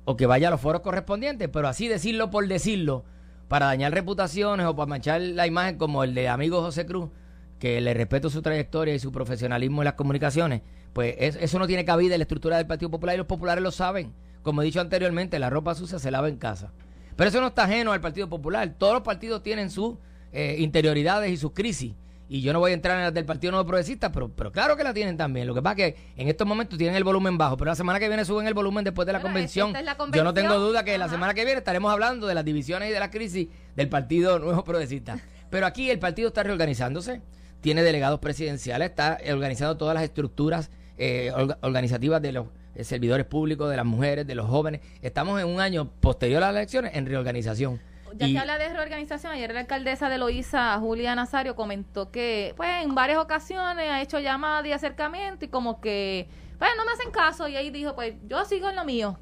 [0.05, 3.05] o que vaya a los foros correspondientes, pero así decirlo por decirlo,
[3.49, 7.11] para dañar reputaciones o para manchar la imagen como el de amigo José Cruz,
[7.59, 11.67] que le respeto su trayectoria y su profesionalismo en las comunicaciones, pues es- eso no
[11.67, 14.13] tiene cabida en la estructura del Partido Popular y los populares lo saben.
[14.43, 16.73] Como he dicho anteriormente, la ropa sucia se lava en casa.
[17.17, 18.75] Pero eso no está ajeno al Partido Popular.
[18.79, 19.97] Todos los partidos tienen sus
[20.33, 21.95] eh, interioridades y sus crisis.
[22.29, 24.77] y yo no voy a entrar en las del Partido Nuevo Progresista, pero, pero claro
[24.77, 25.47] que la tienen también.
[25.49, 27.99] Lo que pasa es que en estos momentos tienen el volumen bajo, pero la semana
[27.99, 29.75] que viene suben el volumen después de la, convención.
[30.12, 32.93] Yo no tengo duda que la semana que viene estaremos hablando de las divisiones y
[32.93, 35.19] de la crisis del Partido Nuevo Progresista.
[35.51, 37.21] Pero aquí el partido está reorganizándose,
[37.61, 43.69] tiene delegados presidenciales, está organizando todas las estructuras eh, organizativas de los eh, servidores públicos,
[43.69, 44.81] de las mujeres, de los jóvenes.
[45.03, 47.81] Estamos en un año posterior a las elecciones en reorganización.
[48.16, 52.68] Ya que habla de reorganización, ayer la alcaldesa de Loíza, Julia Nazario, comentó que pues
[52.83, 57.11] en varias ocasiones ha hecho llamadas y acercamiento y como que, pues no me hacen
[57.11, 59.18] caso y ahí dijo, pues yo sigo en lo mío.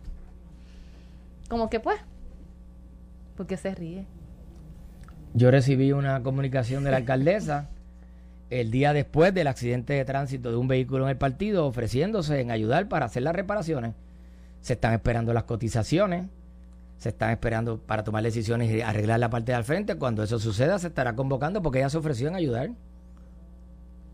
[1.48, 2.01] Como que pues,
[3.37, 4.07] porque se ríe.
[5.35, 7.68] Yo recibí una comunicación de la alcaldesa
[8.51, 12.51] el día después del accidente de tránsito de un vehículo en el partido ofreciéndose en
[12.51, 13.94] ayudar para hacer las reparaciones.
[14.61, 16.27] Se están esperando las cotizaciones
[16.99, 19.95] se están esperando para tomar decisiones y arreglar la parte de al frente.
[19.95, 22.71] Cuando eso suceda, se estará convocando porque ella se ofreció en ayudar.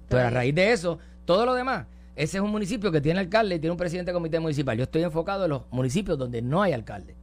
[0.08, 3.56] Pero a raíz de eso, todo lo demás, ese es un municipio que tiene alcalde
[3.56, 4.76] y tiene un presidente de comité municipal.
[4.76, 7.16] Yo estoy enfocado en los municipios donde no hay alcalde,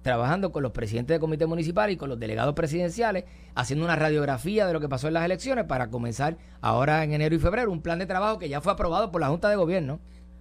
[0.00, 4.66] trabajando con los presidentes de comité municipal y con los delegados presidenciales, haciendo una radiografía
[4.66, 7.82] de lo que pasó en las elecciones para comenzar ahora en enero y febrero un
[7.82, 10.00] plan de trabajo que ya fue aprobado por la Junta de Gobierno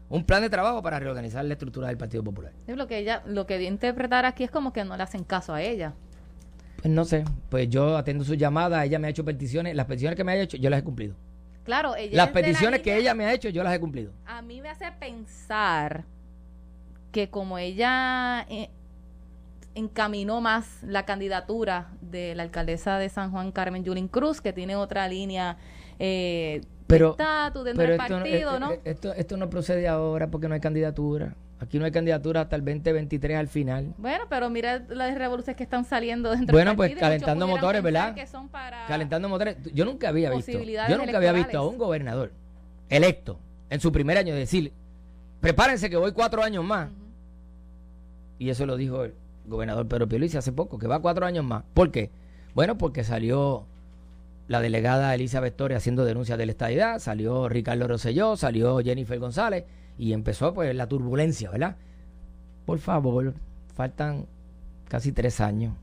[0.10, 2.54] un plan de trabajo para reorganizar la estructura del Partido Popular.
[2.68, 5.62] Lo que ella, lo que interpretar aquí es como que no le hacen caso a
[5.62, 5.94] ella.
[6.78, 10.16] Pues no sé, pues yo atendo su llamada, ella me ha hecho peticiones, las peticiones
[10.16, 11.16] que me ha hecho, yo las he cumplido.
[11.64, 14.14] Claro, ella las peticiones que ella me ha hecho, yo las he cumplido.
[14.28, 16.04] A mí me hace pensar
[17.12, 18.70] que como ella eh,
[19.74, 24.76] encaminó más la candidatura de la alcaldesa de San Juan, Carmen Yulín Cruz, que tiene
[24.76, 25.58] otra línea
[25.98, 27.16] eh, pero,
[28.84, 31.36] esto, Esto, no procede ahora porque no hay candidatura.
[31.60, 33.94] Aquí no hay candidatura hasta el 2023 al final.
[33.98, 37.82] Bueno, pero mira las revoluciones que están saliendo dentro bueno, del Bueno, pues calentando motores,
[37.82, 38.16] ¿verdad?
[38.88, 39.58] Calentando motores.
[39.74, 40.52] Yo nunca había visto.
[40.52, 42.32] Yo nunca había visto a un gobernador
[42.90, 44.72] electo en su primer año decir,
[45.42, 46.90] prepárense que voy cuatro años más.
[48.38, 49.14] Y eso lo dijo el
[49.46, 51.64] gobernador Pedro Pierluisi hace poco, que va cuatro años más.
[51.74, 52.12] ¿Por qué?
[52.54, 53.66] Bueno, porque salió
[54.48, 59.66] la delegada Elizabeth Torres haciendo denuncias de la estadidad, salió Ricardo Rosselló, salió Jennifer González
[59.98, 61.78] y empezó pues la turbulencia, ¿verdad?
[62.66, 63.34] Por favor,
[63.74, 64.28] faltan
[64.88, 65.74] casi tres años.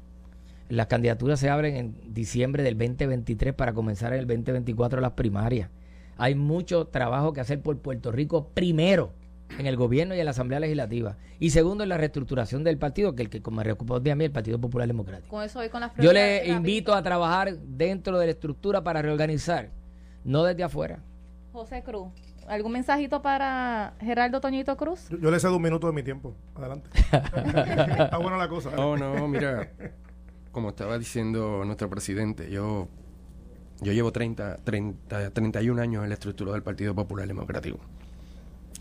[0.69, 5.69] Las candidaturas se abren en diciembre del 2023 para comenzar en el 2024 las primarias.
[6.17, 9.13] Hay mucho trabajo que hacer por Puerto Rico primero
[9.59, 11.17] en el gobierno y en la Asamblea Legislativa.
[11.39, 14.17] Y segundo, en la reestructuración del partido, que el que como me reocupó de a
[14.17, 15.29] mí, el Partido Popular Democrático.
[15.29, 19.71] Con eso con las Yo le invito a trabajar dentro de la estructura para reorganizar,
[20.25, 21.01] no desde afuera.
[21.53, 22.09] José Cruz.
[22.49, 25.09] ¿Algún mensajito para Gerardo Toñito Cruz?
[25.21, 26.35] Yo, le cedo un minuto de mi tiempo.
[26.57, 26.89] Adelante.
[27.13, 28.71] Está buena la cosa.
[28.73, 29.71] No, no, mira,
[30.51, 32.89] como estaba diciendo nuestro presidente, yo,
[33.81, 37.79] yo llevo 30, 30, 31 años en la estructura del Partido Popular Democrático.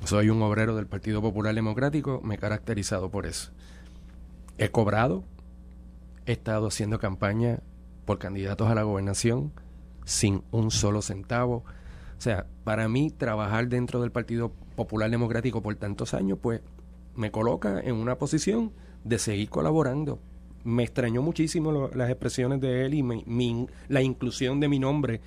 [0.05, 3.51] Soy un obrero del Partido Popular Democrático, me he caracterizado por eso.
[4.57, 5.23] He cobrado,
[6.25, 7.59] he estado haciendo campaña
[8.05, 9.53] por candidatos a la gobernación
[10.03, 11.63] sin un solo centavo.
[12.17, 16.61] O sea, para mí trabajar dentro del Partido Popular Democrático por tantos años, pues
[17.15, 20.19] me coloca en una posición de seguir colaborando.
[20.63, 25.21] Me extrañó muchísimo las expresiones de él y la inclusión de mi nombre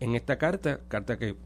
[0.00, 1.36] en esta carta, carta que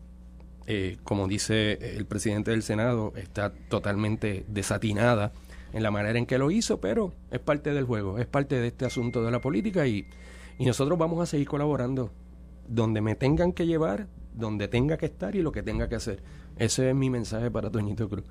[0.70, 5.32] eh, como dice el presidente del Senado, está totalmente desatinada
[5.72, 8.66] en la manera en que lo hizo, pero es parte del juego, es parte de
[8.66, 10.06] este asunto de la política y,
[10.58, 12.10] y nosotros vamos a seguir colaborando
[12.68, 16.22] donde me tengan que llevar, donde tenga que estar y lo que tenga que hacer.
[16.58, 18.26] Ese es mi mensaje para Toñito Cruz.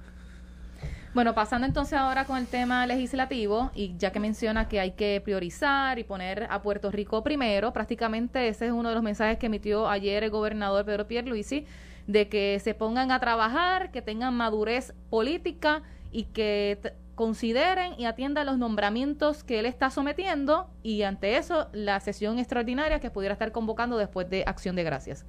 [1.15, 5.19] Bueno, pasando entonces ahora con el tema legislativo, y ya que menciona que hay que
[5.26, 9.47] priorizar y poner a Puerto Rico primero, prácticamente ese es uno de los mensajes que
[9.47, 11.65] emitió ayer el gobernador Pedro Pierluisi
[12.07, 18.45] de que se pongan a trabajar, que tengan madurez política y que consideren y atiendan
[18.45, 23.51] los nombramientos que él está sometiendo y ante eso la sesión extraordinaria que pudiera estar
[23.51, 25.25] convocando después de Acción de Gracias.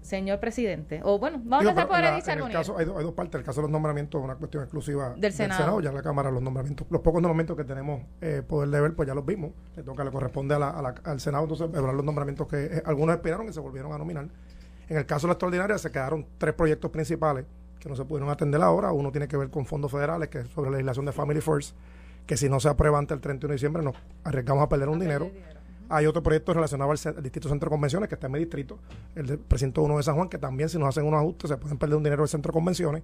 [0.00, 3.38] Señor presidente, o bueno, vamos a empezar por el caso, hay, dos partes.
[3.38, 5.80] El caso de los nombramientos es una cuestión exclusiva del, Senado.
[5.82, 9.06] Ya la Cámara, los nombramientos, los pocos nombramientos que tenemos eh, poder de ver, pues
[9.06, 9.52] ya los vimos.
[9.76, 13.52] Le toca, le corresponde al Senado, entonces, evaluar los nombramientos que eh, algunos esperaron y
[13.52, 14.26] se volvieron a nominar.
[14.90, 17.46] En el caso de la extraordinaria se quedaron tres proyectos principales
[17.78, 18.90] que no se pudieron atender ahora.
[18.90, 21.76] Uno tiene que ver con fondos federales, que es sobre legislación de Family First,
[22.26, 24.98] que si no se aprueba antes del 31 de diciembre nos arriesgamos a perder un
[24.98, 25.30] dinero.
[25.88, 28.80] Hay otro proyecto relacionado al, Distrito Centro de Convenciones, que está en mi distrito,
[29.14, 31.56] el del precinto 1 de San Juan, que también si nos hacen unos ajustes se
[31.56, 33.02] pueden perder un dinero del Centro de Convenciones.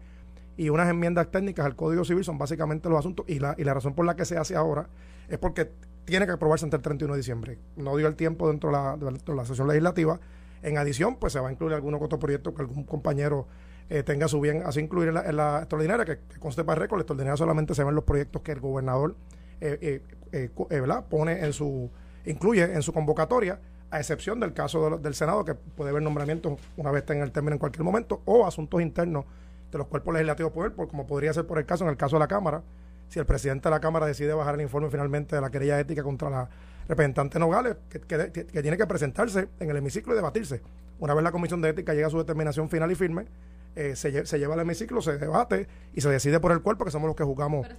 [0.57, 3.27] Y unas enmiendas técnicas al Código Civil son básicamente los asuntos.
[3.29, 4.89] Y la, y la razón por la que se hace ahora
[5.29, 5.71] es porque
[6.05, 7.59] tiene que aprobarse antes del 31 de diciembre.
[7.77, 10.19] No dio el tiempo dentro de la, dentro de la sesión legislativa
[10.63, 13.47] En adición, pues se va a incluir algún otro proyecto que algún compañero
[13.89, 17.03] eh, tenga su bien así incluir en la, extraordinaria, que, que conste para récord, la
[17.03, 19.15] extraordinaria solamente se ven los proyectos que el gobernador
[19.61, 21.05] eh, eh, eh, ¿verdad?
[21.09, 21.91] pone en su,
[22.25, 23.59] incluye en su convocatoria,
[23.91, 27.55] a excepción del caso del Senado, que puede haber nombramientos una vez tenga el término
[27.55, 29.25] en cualquier momento, o asuntos internos
[29.71, 32.17] de los cuerpos legislativos poder, por, como podría ser por el caso, en el caso
[32.17, 32.63] de la Cámara,
[33.09, 36.03] si el presidente de la Cámara decide bajar el informe finalmente de la querella ética
[36.03, 36.49] contra la
[36.89, 40.63] representante Nogales, que, que- tiene que presentarse en el hemiciclo y debatirse.
[40.99, 43.27] Una vez la Comisión de Ética llega a su determinación final y firme,
[43.75, 46.85] eh, se, lle- se lleva al hemiciclo, se debate y se decide por el cuerpo,
[46.85, 47.67] que somos los que juzgamos.
[47.67, 47.75] ¿Pero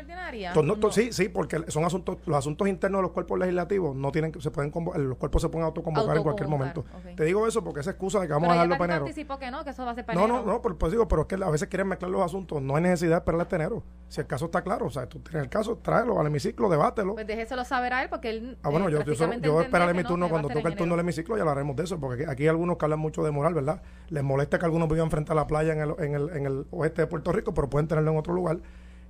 [0.00, 0.54] extraordinaria?
[0.54, 0.92] No, to- No.
[0.92, 4.50] sí, sí, porque son asuntos, los asuntos internos de los cuerpos legislativos no tienen, se
[4.50, 6.84] pueden los cuerpos se pueden autoconvocar en cualquier momento.
[7.16, 9.04] Te digo eso porque esa excusa de que vamos Pero a dejarlo para enero.
[9.38, 11.28] que no, que eso va a ser para No, no, pero, pues digo, pero es
[11.28, 12.60] que a veces quieren mezclar los asuntos.
[12.62, 13.82] No hay necesidad de esperar hasta enero.
[14.08, 17.14] Si el caso está claro, o sea, tú tienes el caso, tráelo al hemiciclo, debátelo.
[17.14, 18.58] Pues déjeselo saber a él porque él.
[18.62, 19.32] Ah, bueno, eh, yo, yo, solo-
[19.62, 22.22] esperaré mi no, turno cuando toque el turno del hemiciclo y hablaremos de eso, porque
[22.24, 23.82] aquí, aquí hay algunos que hablan mucho de moral, ¿verdad?
[24.08, 26.66] Les molesta que algunos vivan frente a la playa en el, en el, en el
[26.70, 28.58] oeste de Puerto Rico, pero pueden tenerlo en otro lugar.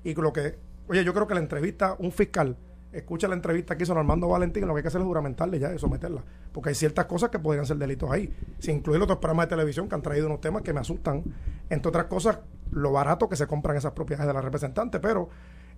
[0.05, 0.59] Y lo que,
[0.91, 2.57] oye, yo creo que la entrevista, un fiscal,
[2.93, 5.73] escucha la entrevista que hizo Armando Valentín, lo que hay que hacer es juramentarle ya
[5.73, 6.25] y someterla.
[6.53, 8.35] Porque hay ciertas cosas que podrían ser delitos ahí.
[8.59, 11.23] Sin incluir otros programas de televisión que han traído unos temas que me asustan.
[11.69, 12.41] Entre otras cosas,
[12.73, 15.29] lo barato que se compran esas propiedades de la representante, pero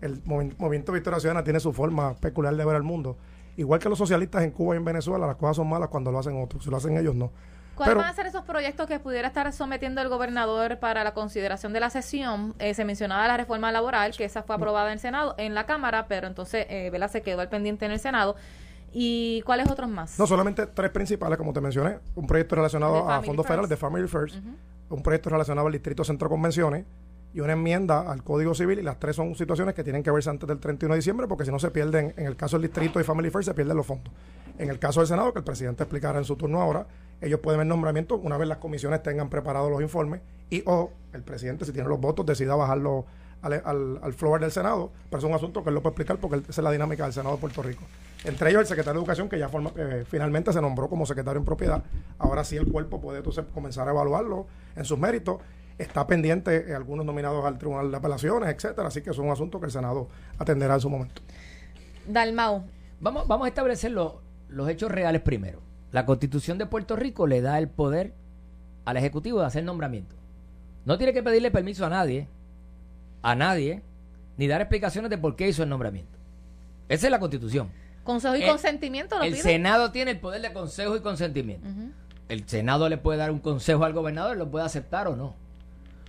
[0.00, 3.18] el movi- movimiento Victoria Ciudadana tiene su forma peculiar de ver el mundo.
[3.58, 6.18] Igual que los socialistas en Cuba y en Venezuela, las cosas son malas cuando lo
[6.18, 6.64] hacen otros.
[6.64, 7.30] Si lo hacen ellos, no.
[7.74, 11.72] ¿Cuáles van a ser esos proyectos que pudiera estar sometiendo el gobernador para la consideración
[11.72, 12.54] de la sesión?
[12.58, 15.66] Eh, se mencionaba la reforma laboral, que esa fue aprobada en el Senado, en la
[15.66, 17.10] Cámara, pero entonces eh, ¿verdad?
[17.10, 18.36] se quedó al pendiente en el Senado.
[18.92, 20.18] ¿Y cuáles otros más?
[20.18, 21.98] No solamente tres principales, como te mencioné.
[22.14, 23.92] Un proyecto relacionado a fondos federales de First.
[23.92, 24.36] Family First.
[24.90, 26.84] Un proyecto relacionado al Distrito Centro Convenciones.
[27.34, 28.78] Y una enmienda al Código Civil.
[28.78, 31.46] Y las tres son situaciones que tienen que verse antes del 31 de diciembre, porque
[31.46, 33.86] si no se pierden, en el caso del Distrito y Family First, se pierden los
[33.86, 34.12] fondos.
[34.58, 36.86] En el caso del Senado, que el presidente explicará en su turno ahora,
[37.22, 41.22] ellos pueden ver nombramientos una vez las comisiones tengan preparados los informes y o el
[41.22, 43.06] presidente, si tiene los votos, decida bajarlo
[43.40, 44.92] al, al, al floor del Senado.
[45.08, 47.12] Pero es un asunto que él lo puede explicar porque esa es la dinámica del
[47.14, 47.82] Senado de Puerto Rico.
[48.24, 51.38] Entre ellos el secretario de Educación, que ya forma, eh, finalmente se nombró como secretario
[51.38, 51.82] en propiedad.
[52.18, 55.38] Ahora sí el cuerpo puede entonces comenzar a evaluarlo en sus méritos.
[55.78, 58.88] Está pendiente eh, algunos nominados al Tribunal de Apelaciones, etcétera.
[58.88, 60.08] Así que es un asunto que el Senado
[60.38, 61.22] atenderá en su momento.
[62.06, 62.64] Dalmau,
[63.00, 65.58] Vamos, vamos a establecer lo- los hechos reales primero.
[65.92, 68.14] La constitución de Puerto Rico le da el poder
[68.84, 70.16] al Ejecutivo de hacer nombramiento.
[70.84, 72.28] No tiene que pedirle permiso a nadie,
[73.22, 73.82] a nadie,
[74.36, 76.18] ni dar explicaciones de por qué hizo el nombramiento.
[76.88, 77.70] Esa es la constitución.
[78.04, 79.42] consejo y El- consentimiento lo El pide.
[79.42, 81.68] Senado tiene el poder de consejo y consentimiento.
[82.28, 85.36] El Senado le puede dar un consejo al gobernador, lo puede aceptar o no.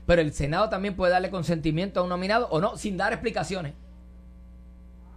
[0.07, 3.73] Pero el Senado también puede darle consentimiento a un nominado o no, sin dar explicaciones.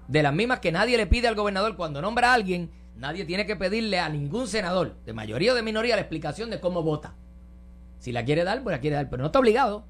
[0.08, 3.46] De las mismas que nadie le pide al gobernador cuando nombra a alguien, nadie tiene
[3.46, 7.14] que pedirle a ningún senador, de mayoría o de minoría, la explicación de cómo vota.
[7.98, 9.84] Si la quiere dar, pues la quiere dar, pero no está obligado.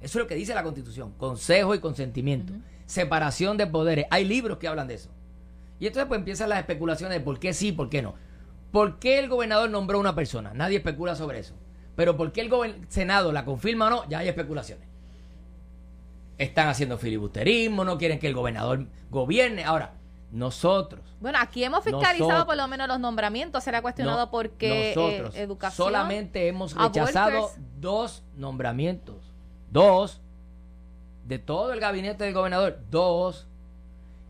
[0.00, 2.52] Eso es lo que dice la Constitución, consejo y consentimiento,
[2.86, 4.06] separación de poderes.
[4.10, 5.10] Hay libros que hablan de eso.
[5.78, 8.14] Y entonces pues empiezan las especulaciones de por qué sí, por qué no.
[8.72, 10.52] ¿Por qué el gobernador nombró a una persona?
[10.54, 11.54] Nadie especula sobre eso.
[11.94, 12.50] Pero ¿por qué el
[12.88, 14.08] Senado la confirma o no?
[14.08, 14.88] Ya hay especulaciones.
[16.38, 19.64] Están haciendo filibusterismo, no quieren que el gobernador gobierne.
[19.64, 19.94] Ahora,
[20.32, 22.44] nosotros, Bueno, aquí hemos fiscalizado Nosotros.
[22.46, 23.62] por lo menos los nombramientos.
[23.62, 25.86] Será cuestionado no- porque nosotros eh, educación.
[25.86, 29.16] solamente hemos rechazado dos nombramientos.
[29.70, 30.20] Dos.
[31.26, 33.46] De todo el gabinete del gobernador, dos.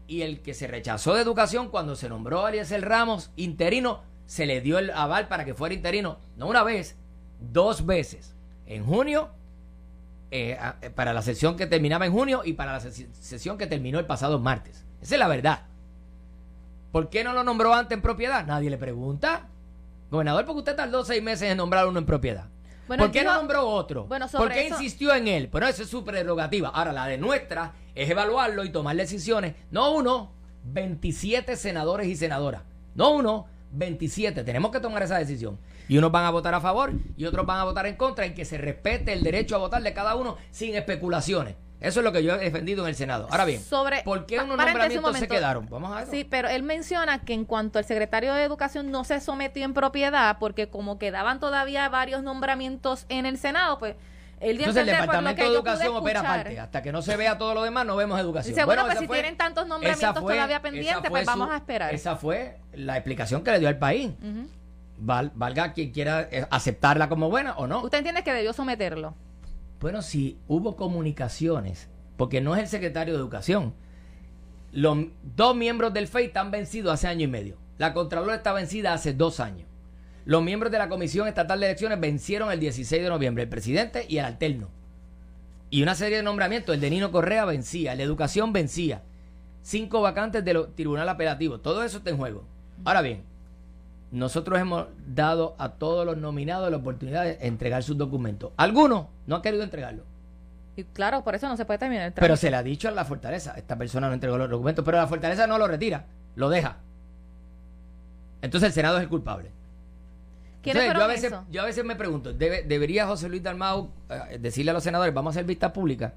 [0.09, 4.45] Y el que se rechazó de educación cuando se nombró a Eliezer Ramos interino, se
[4.45, 6.97] le dio el aval para que fuera interino, no una vez,
[7.41, 8.35] dos veces.
[8.67, 9.31] En junio,
[10.31, 13.67] eh, eh, para la sesión que terminaba en junio y para la ses- sesión que
[13.67, 14.85] terminó el pasado martes.
[15.01, 15.63] Esa es la verdad.
[16.93, 18.47] ¿Por qué no lo nombró antes en propiedad?
[18.47, 19.49] Nadie le pregunta.
[20.11, 22.49] Gobernador, porque usted tardó seis meses en nombrar uno en propiedad.
[22.87, 24.05] Bueno, ¿Por qué no nombró otro?
[24.05, 25.49] Bueno, ¿Por qué eso- insistió en él?
[25.51, 26.69] Pero esa es su prerrogativa.
[26.69, 29.55] Ahora, la de nuestra es evaluarlo y tomar decisiones.
[29.71, 30.33] No uno,
[30.65, 32.63] 27 senadores y senadoras.
[32.95, 34.45] No uno, 27.
[34.45, 35.59] Tenemos que tomar esa decisión.
[35.89, 38.35] Y unos van a votar a favor y otros van a votar en contra en
[38.35, 41.55] que se respete el derecho a votar de cada uno sin especulaciones.
[41.83, 43.27] Eso es lo que yo he defendido en el Senado.
[43.31, 45.67] Ahora bien, Sobre- ¿por qué unos un nombramientos se quedaron?
[45.69, 46.07] Vamos a ver.
[46.09, 49.75] Sí, pero él menciona que en cuanto al secretario de Educación no se sometió en
[49.75, 54.93] propiedad, porque como quedaban todavía varios nombramientos en el Senado, pues a Entonces el lo
[54.93, 56.59] Departamento de Educación opera aparte.
[56.59, 58.55] Hasta que no se vea todo lo demás, no vemos educación.
[58.55, 61.95] Dice, bueno, pues si fue- tienen tantos nombramientos fue- todavía pendientes, pues vamos a esperar.
[61.95, 64.11] Esa fue la explicación que le dio al país.
[64.99, 67.83] Val- valga quien quiera eh, aceptarla como buena o no.
[67.83, 69.15] ¿Usted entiende que debió someterlo?
[69.83, 73.75] Bueno, si hubo comunicaciones, porque no es el secretario de Educación.
[74.71, 74.97] Los
[75.35, 77.57] dos miembros del FEI están vencidos hace año y medio.
[77.79, 79.67] La Contralor está vencida hace dos años.
[80.25, 84.07] Los miembros de la Comisión Estatal de Elecciones vencieron el 16 de noviembre, el presidente
[84.09, 84.69] y el alterno.
[85.69, 89.03] Y una serie de nombramientos, el de Nino Correa vencía, el de Educación vencía.
[89.63, 91.59] Cinco vacantes del Tribunal Apelativo.
[91.59, 92.45] Todo eso está en juego.
[92.85, 93.25] Ahora bien,
[94.13, 98.53] nosotros hemos dado a todos los nominados la oportunidad de entregar sus documentos.
[98.57, 100.05] Algunos no han querido entregarlo.
[100.77, 102.93] Y claro, por eso no se puede terminar el Pero se le ha dicho a
[102.93, 106.07] la fortaleza, esta persona no entregó los documentos, pero la fortaleza no lo retira,
[106.37, 106.77] lo deja.
[108.41, 109.51] Entonces el Senado es el culpable.
[110.63, 111.45] ¿Quiénes Entonces, yo, a veces, esos?
[111.51, 115.13] yo a veces me pregunto, ¿debe- ¿debería José Luis Dalmau eh, decirle a los senadores,
[115.13, 116.15] vamos a hacer vista pública,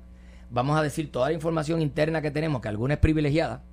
[0.51, 3.63] vamos a decir toda la información interna que tenemos, que alguna es privilegiada,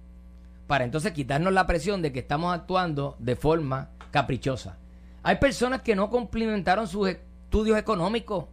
[0.72, 4.78] para entonces quitarnos la presión de que estamos actuando de forma caprichosa?
[5.22, 8.46] Hay personas que no complementaron sus estudios económicos,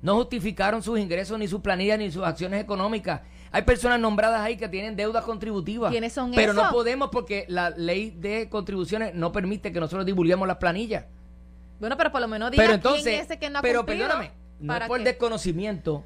[0.00, 3.20] no justificaron sus ingresos, ni sus planillas, ni sus acciones económicas.
[3.52, 5.90] Hay personas nombradas ahí que tienen deudas contributivas.
[5.90, 10.48] ¿Quiénes son Pero no podemos porque la ley de contribuciones no permite que nosotros divulguemos
[10.48, 11.04] las planillas.
[11.80, 13.80] Bueno, pero por lo menos diga Pero entonces, quién es ese que no ha pero
[13.80, 16.02] cumplido perdóname, no por desconocimiento,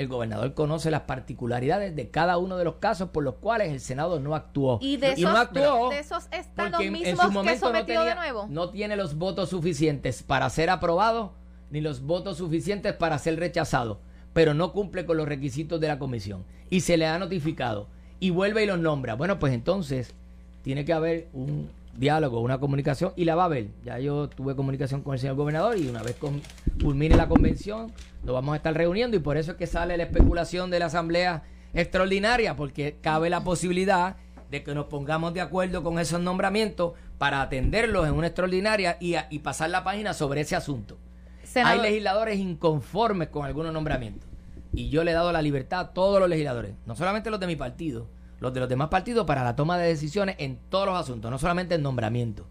[0.00, 3.80] el gobernador conoce las particularidades de cada uno de los casos por los cuales el
[3.80, 4.78] Senado no actuó.
[4.80, 8.46] Y de esos, no actuó de esos en- mismos que no, sometió tenía- de nuevo.
[8.48, 11.34] no tiene los votos suficientes para ser aprobado
[11.70, 14.00] ni los votos suficientes para ser rechazado,
[14.32, 17.86] pero no cumple con los requisitos de la comisión y se le ha notificado
[18.20, 19.14] y vuelve y los nombra.
[19.14, 20.14] Bueno, pues entonces
[20.62, 23.68] tiene que haber un diálogo, una comunicación y la va a haber.
[23.84, 26.40] Ya yo tuve comunicación con el señor gobernador y una vez con-
[26.82, 27.92] culmine la convención
[28.24, 30.86] lo vamos a estar reuniendo y por eso es que sale la especulación de la
[30.86, 31.42] asamblea
[31.74, 34.16] extraordinaria porque cabe la posibilidad
[34.50, 39.14] de que nos pongamos de acuerdo con esos nombramientos para atenderlos en una extraordinaria y,
[39.14, 40.98] a- y pasar la página sobre ese asunto.
[41.44, 44.28] Senador- Hay legisladores inconformes con algunos nombramientos.
[44.72, 47.46] Y yo le he dado la libertad a todos los legisladores, no solamente los de
[47.48, 48.06] mi partido,
[48.40, 51.38] los de los demás partidos, para la toma de decisiones en todos los asuntos, no
[51.38, 52.46] solamente en nombramiento.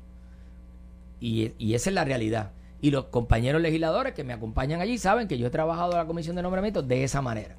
[1.19, 2.51] Y, y esa es la realidad.
[2.81, 6.05] Y los compañeros legisladores que me acompañan allí saben que yo he trabajado en la
[6.05, 7.55] comisión de nombramiento de esa manera.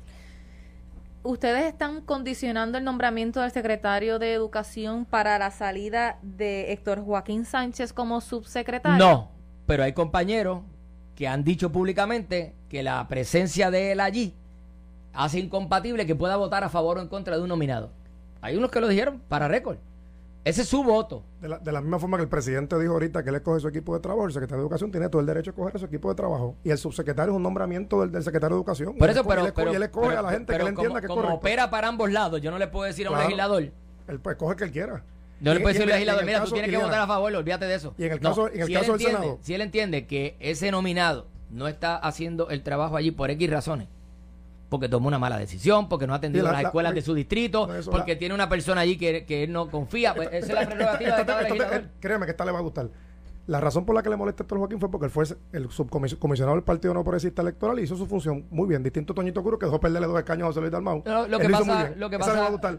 [1.23, 7.45] ¿Ustedes están condicionando el nombramiento del secretario de Educación para la salida de Héctor Joaquín
[7.45, 8.99] Sánchez como subsecretario?
[8.99, 9.29] No,
[9.67, 10.63] pero hay compañeros
[11.15, 14.35] que han dicho públicamente que la presencia de él allí
[15.13, 17.91] hace incompatible que pueda votar a favor o en contra de un nominado.
[18.43, 19.77] Hay unos que lo dijeron para récord.
[20.43, 21.23] Ese es su voto.
[21.43, 23.69] De la, de la misma forma que el presidente dijo ahorita que él escoge su
[23.69, 26.09] equipo de trabajo, el secretario de Educación tiene todo el derecho a escoger su equipo
[26.09, 26.57] de trabajo.
[26.65, 28.97] Y el subsecretario es un nombramiento del, del secretario de Educación.
[28.97, 30.53] Por él eso, escoge- pero, él escoge- pero, él escoge pero- a la gente que
[30.53, 32.87] pero él entienda como, que es como opera para ambos lados, yo no le puedo
[32.87, 33.29] decir a un Claro.
[33.29, 33.63] legislador.
[34.09, 35.05] Él pues, coge el que él quiera.
[35.43, 37.75] No le y decir al legislador, mira, tú tienes que votar a favor, olvídate de
[37.75, 37.95] eso.
[37.99, 39.39] Y en el No, caso- en el si caso él del entiende, Senado.
[39.43, 43.89] Si él entiende que ese nominado no está haciendo el trabajo allí por X razones,
[44.71, 47.13] porque tomó una mala decisión, porque no ha atendido la- las la- escuelas de su
[47.13, 50.29] distrito, no, eso, porque la- tiene una persona allí que, que él no confía, pues
[50.33, 52.89] esa es la prerrogativa de Esto- cada créeme que esta le va a gustar.
[53.47, 55.69] La razón por la que le molesta a Héctor Joaquín fue porque él fue el
[55.71, 58.81] subcomisionado del Partido No Progresista Electoral y hizo su función muy bien.
[58.85, 61.03] Distinto a Toñito Cruz que dejó perderle dos escaños a José Luis Dalmau.
[61.05, 62.19] No, lo, que pasa, lo, que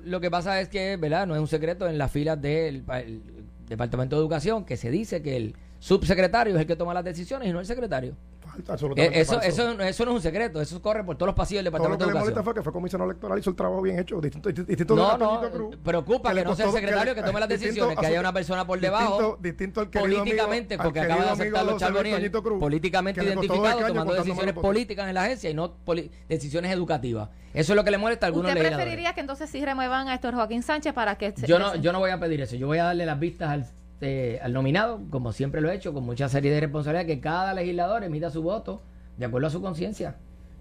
[0.05, 0.29] lo que
[0.61, 1.27] es que, ¿verdad?
[1.27, 3.21] No es un secreto en las filas del pa- el
[3.67, 7.49] Departamento de Educación que se dice que el subsecretario es el que toma las decisiones
[7.49, 8.15] y no el secretario.
[8.51, 9.47] Falta Eh, absolutamente eso, falso.
[9.47, 11.95] eso, eso no es un secreto, eso corre por todos los pasillos del Todo lo
[11.95, 12.43] Departamento que de le molesta Educación.
[12.45, 14.19] fue que fue comisionado electoral, hizo el trabajo bien hecho.
[14.19, 17.39] Distinto, distinto No, no, Cruz, preocupa le que no sea el secretario le- que tome
[17.39, 21.05] las decisiones, que haya una persona por debajo, distinto, distinto al políticamente, amigo- porque al
[21.11, 25.53] acaba de José Luis Charboniel, políticamente le identificado, tomando decisiones políticas en la agencia y
[25.53, 27.29] no poli- decisiones educativas.
[27.53, 30.15] Eso es lo que le molesta a algunos ¿Usted preferiría que entonces sí remuevan a
[30.15, 31.33] Héctor Joaquín Sánchez para que...
[31.45, 32.55] Yo no, yo no voy a pedir eso.
[32.55, 33.65] Yo voy a darle las vistas al,
[34.01, 37.53] eh, al nominado, como siempre lo he hecho, con mucha serie de responsabilidad, que cada
[37.53, 38.81] legislador emita su voto
[39.17, 40.15] de acuerdo a su conciencia.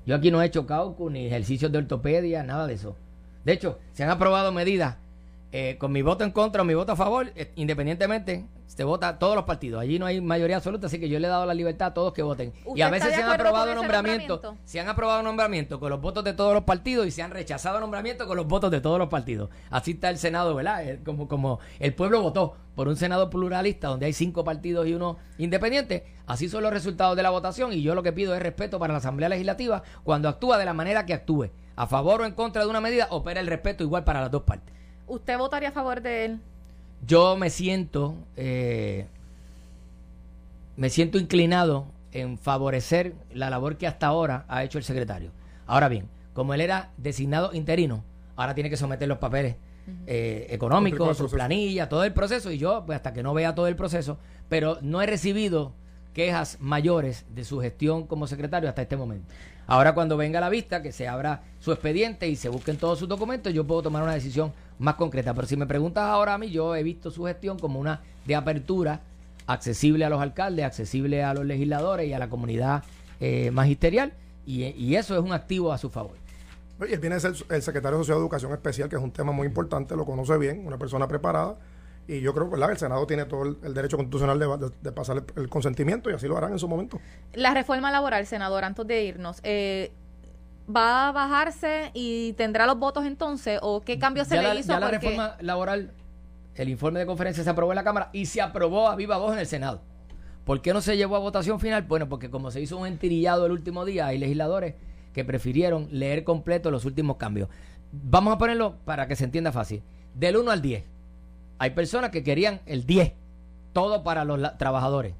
[0.07, 2.97] Yo aquí no he hecho caucus ni ejercicios de ortopedia, nada de eso.
[3.45, 4.97] De hecho, se han aprobado medidas
[5.53, 9.19] eh, con mi voto en contra o mi voto a favor, eh, independientemente, se vota
[9.19, 9.81] todos los partidos.
[9.81, 12.13] Allí no hay mayoría absoluta, así que yo le he dado la libertad a todos
[12.13, 12.53] que voten.
[12.65, 14.65] Y ¿Usted a veces se han aprobado nombramientos, nombramiento?
[14.65, 17.81] se han aprobado nombramientos con los votos de todos los partidos y se han rechazado
[17.81, 19.51] nombramientos con los votos de todos los partidos.
[19.71, 20.89] Así está el Senado, ¿verdad?
[20.89, 24.95] Eh, Como, como el pueblo votó por un Senado pluralista donde hay cinco partidos y
[24.95, 26.07] uno independiente.
[26.27, 28.93] Así son los resultados de la votación y yo lo que pido es respeto para
[28.93, 31.51] la Asamblea Legislativa cuando actúa de la manera que actúe.
[31.75, 34.43] A favor o en contra de una medida, opera el respeto igual para las dos
[34.43, 34.75] partes.
[35.11, 36.41] ¿Usted votaría a favor de él?
[37.05, 39.07] Yo me siento, eh,
[40.77, 45.33] me siento inclinado en favorecer la labor que hasta ahora ha hecho el secretario.
[45.67, 48.05] Ahora bien, como él era designado interino,
[48.37, 49.57] ahora tiene que someter los papeles
[50.07, 51.37] eh, económicos, el su proceso.
[51.37, 54.17] planilla, todo el proceso, y yo, pues hasta que no vea todo el proceso,
[54.49, 55.73] pero no he recibido
[56.15, 59.27] quejas mayores de su gestión como secretario hasta este momento.
[59.67, 63.01] Ahora cuando venga a la vista, que se abra su expediente y se busquen todos
[63.01, 65.33] sus documentos, yo puedo tomar una decisión más concreta.
[65.35, 68.35] Pero si me preguntas ahora a mí, yo he visto su gestión como una de
[68.35, 69.01] apertura
[69.47, 72.83] accesible a los alcaldes, accesible a los legisladores y a la comunidad
[73.21, 74.13] eh, magisterial,
[74.47, 76.17] y, y eso es un activo a su favor.
[76.89, 79.11] Y él viene a ser el secretario de Sociedad de Educación Especial, que es un
[79.11, 81.57] tema muy importante, lo conoce bien, una persona preparada.
[82.09, 84.93] Y yo creo que el Senado tiene todo el, el derecho constitucional de, de- de
[84.93, 86.99] pasar el, el consentimiento y así lo harán en su momento.
[87.35, 89.93] La reforma laboral, senador, antes de irnos, eh,
[90.75, 93.59] ¿va a bajarse y tendrá los votos entonces?
[93.63, 94.69] ¿O qué cambio se ya le la, hizo?
[94.69, 95.93] ya la Porque- reforma laboral,
[96.55, 99.33] el informe de conferencia se aprobó en la Cámara y se aprobó a viva voz
[99.33, 99.83] en el Senado.
[100.45, 101.83] ¿Por qué no se llevó a votación final?
[101.83, 104.75] Bueno, porque como se hizo un entirillado el último día, hay legisladores
[105.13, 107.49] que prefirieron leer completo los últimos cambios.
[107.93, 109.83] Vamos a ponerlo para que se entienda fácil.
[110.15, 110.85] Del 1 al 10.
[111.59, 113.13] Hay personas que querían el 10,
[113.73, 115.15] todo para los la- trabajadores.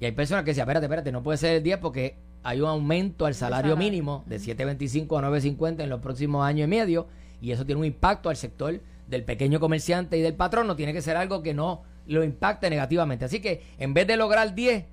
[0.00, 2.68] Y hay personas que decían, espérate, espérate, no puede ser el 10 porque hay un
[2.68, 3.90] aumento al salario salario.
[3.90, 7.06] mínimo de 7.25 a 9.50 en los próximos años y medio
[7.40, 10.76] y eso tiene un impacto al sector del pequeño comerciante y del patrono.
[10.76, 13.24] Tiene que ser algo que no lo impacte negativamente.
[13.24, 14.84] Así que en vez de lograr 10,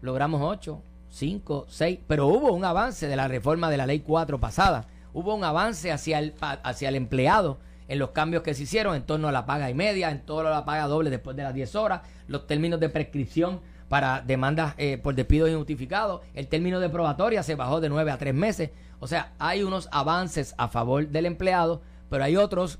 [0.00, 0.80] logramos 8,
[1.10, 4.86] 5, 6, pero hubo un avance de la reforma de la ley 4 pasada.
[5.12, 9.02] Hubo un avance hacia el, hacia el empleado en los cambios que se hicieron en
[9.02, 11.52] torno a la paga y media, en torno a la paga doble después de las
[11.52, 13.60] 10 horas, los términos de prescripción
[13.92, 18.16] para demandas eh, por despido injustificado, el término de probatoria se bajó de 9 a
[18.16, 18.70] 3 meses.
[19.00, 22.78] O sea, hay unos avances a favor del empleado, pero hay otros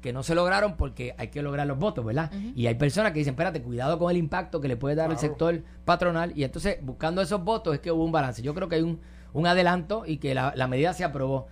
[0.00, 2.32] que no se lograron porque hay que lograr los votos, ¿verdad?
[2.56, 5.18] Y hay personas que dicen, espérate, cuidado con el impacto que le puede dar el
[5.18, 6.32] sector patronal.
[6.34, 8.40] Y entonces, buscando esos votos, es que hubo un balance.
[8.40, 9.00] Yo creo que hay un,
[9.34, 11.46] un adelanto y que la, la medida se aprobó.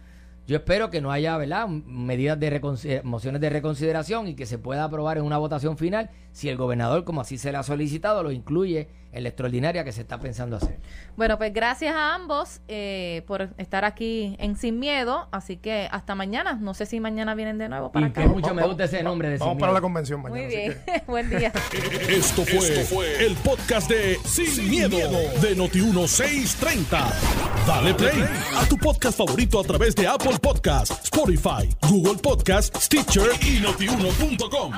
[0.46, 4.84] Yo espero que no haya, ¿verdad?, medidas de mociones de reconsideración y que se pueda
[4.84, 8.32] aprobar en una votación final si el gobernador, como así se le ha solicitado, lo
[8.32, 10.78] incluye en la extraordinaria que se está pensando hacer.
[11.16, 15.28] Bueno, pues gracias a ambos eh, por estar aquí en Sin Miedo.
[15.32, 16.54] Así que hasta mañana.
[16.54, 18.22] No sé si mañana vienen de nuevo para Y acá.
[18.22, 19.78] que mucho me gusta ese nombre de Vamos Sin para Miedo.
[19.78, 20.40] la convención mañana.
[20.42, 20.82] Muy bien.
[20.84, 21.52] que- Buen día.
[22.08, 24.96] Esto fue, el podcast de Sin, miedo,
[25.40, 27.12] de Noti1630.
[27.66, 28.24] Dale play
[28.56, 34.72] a tu podcast favorito a través de Apple Podcasts, Spotify, Google Podcasts, Stitcher y notiuno.com.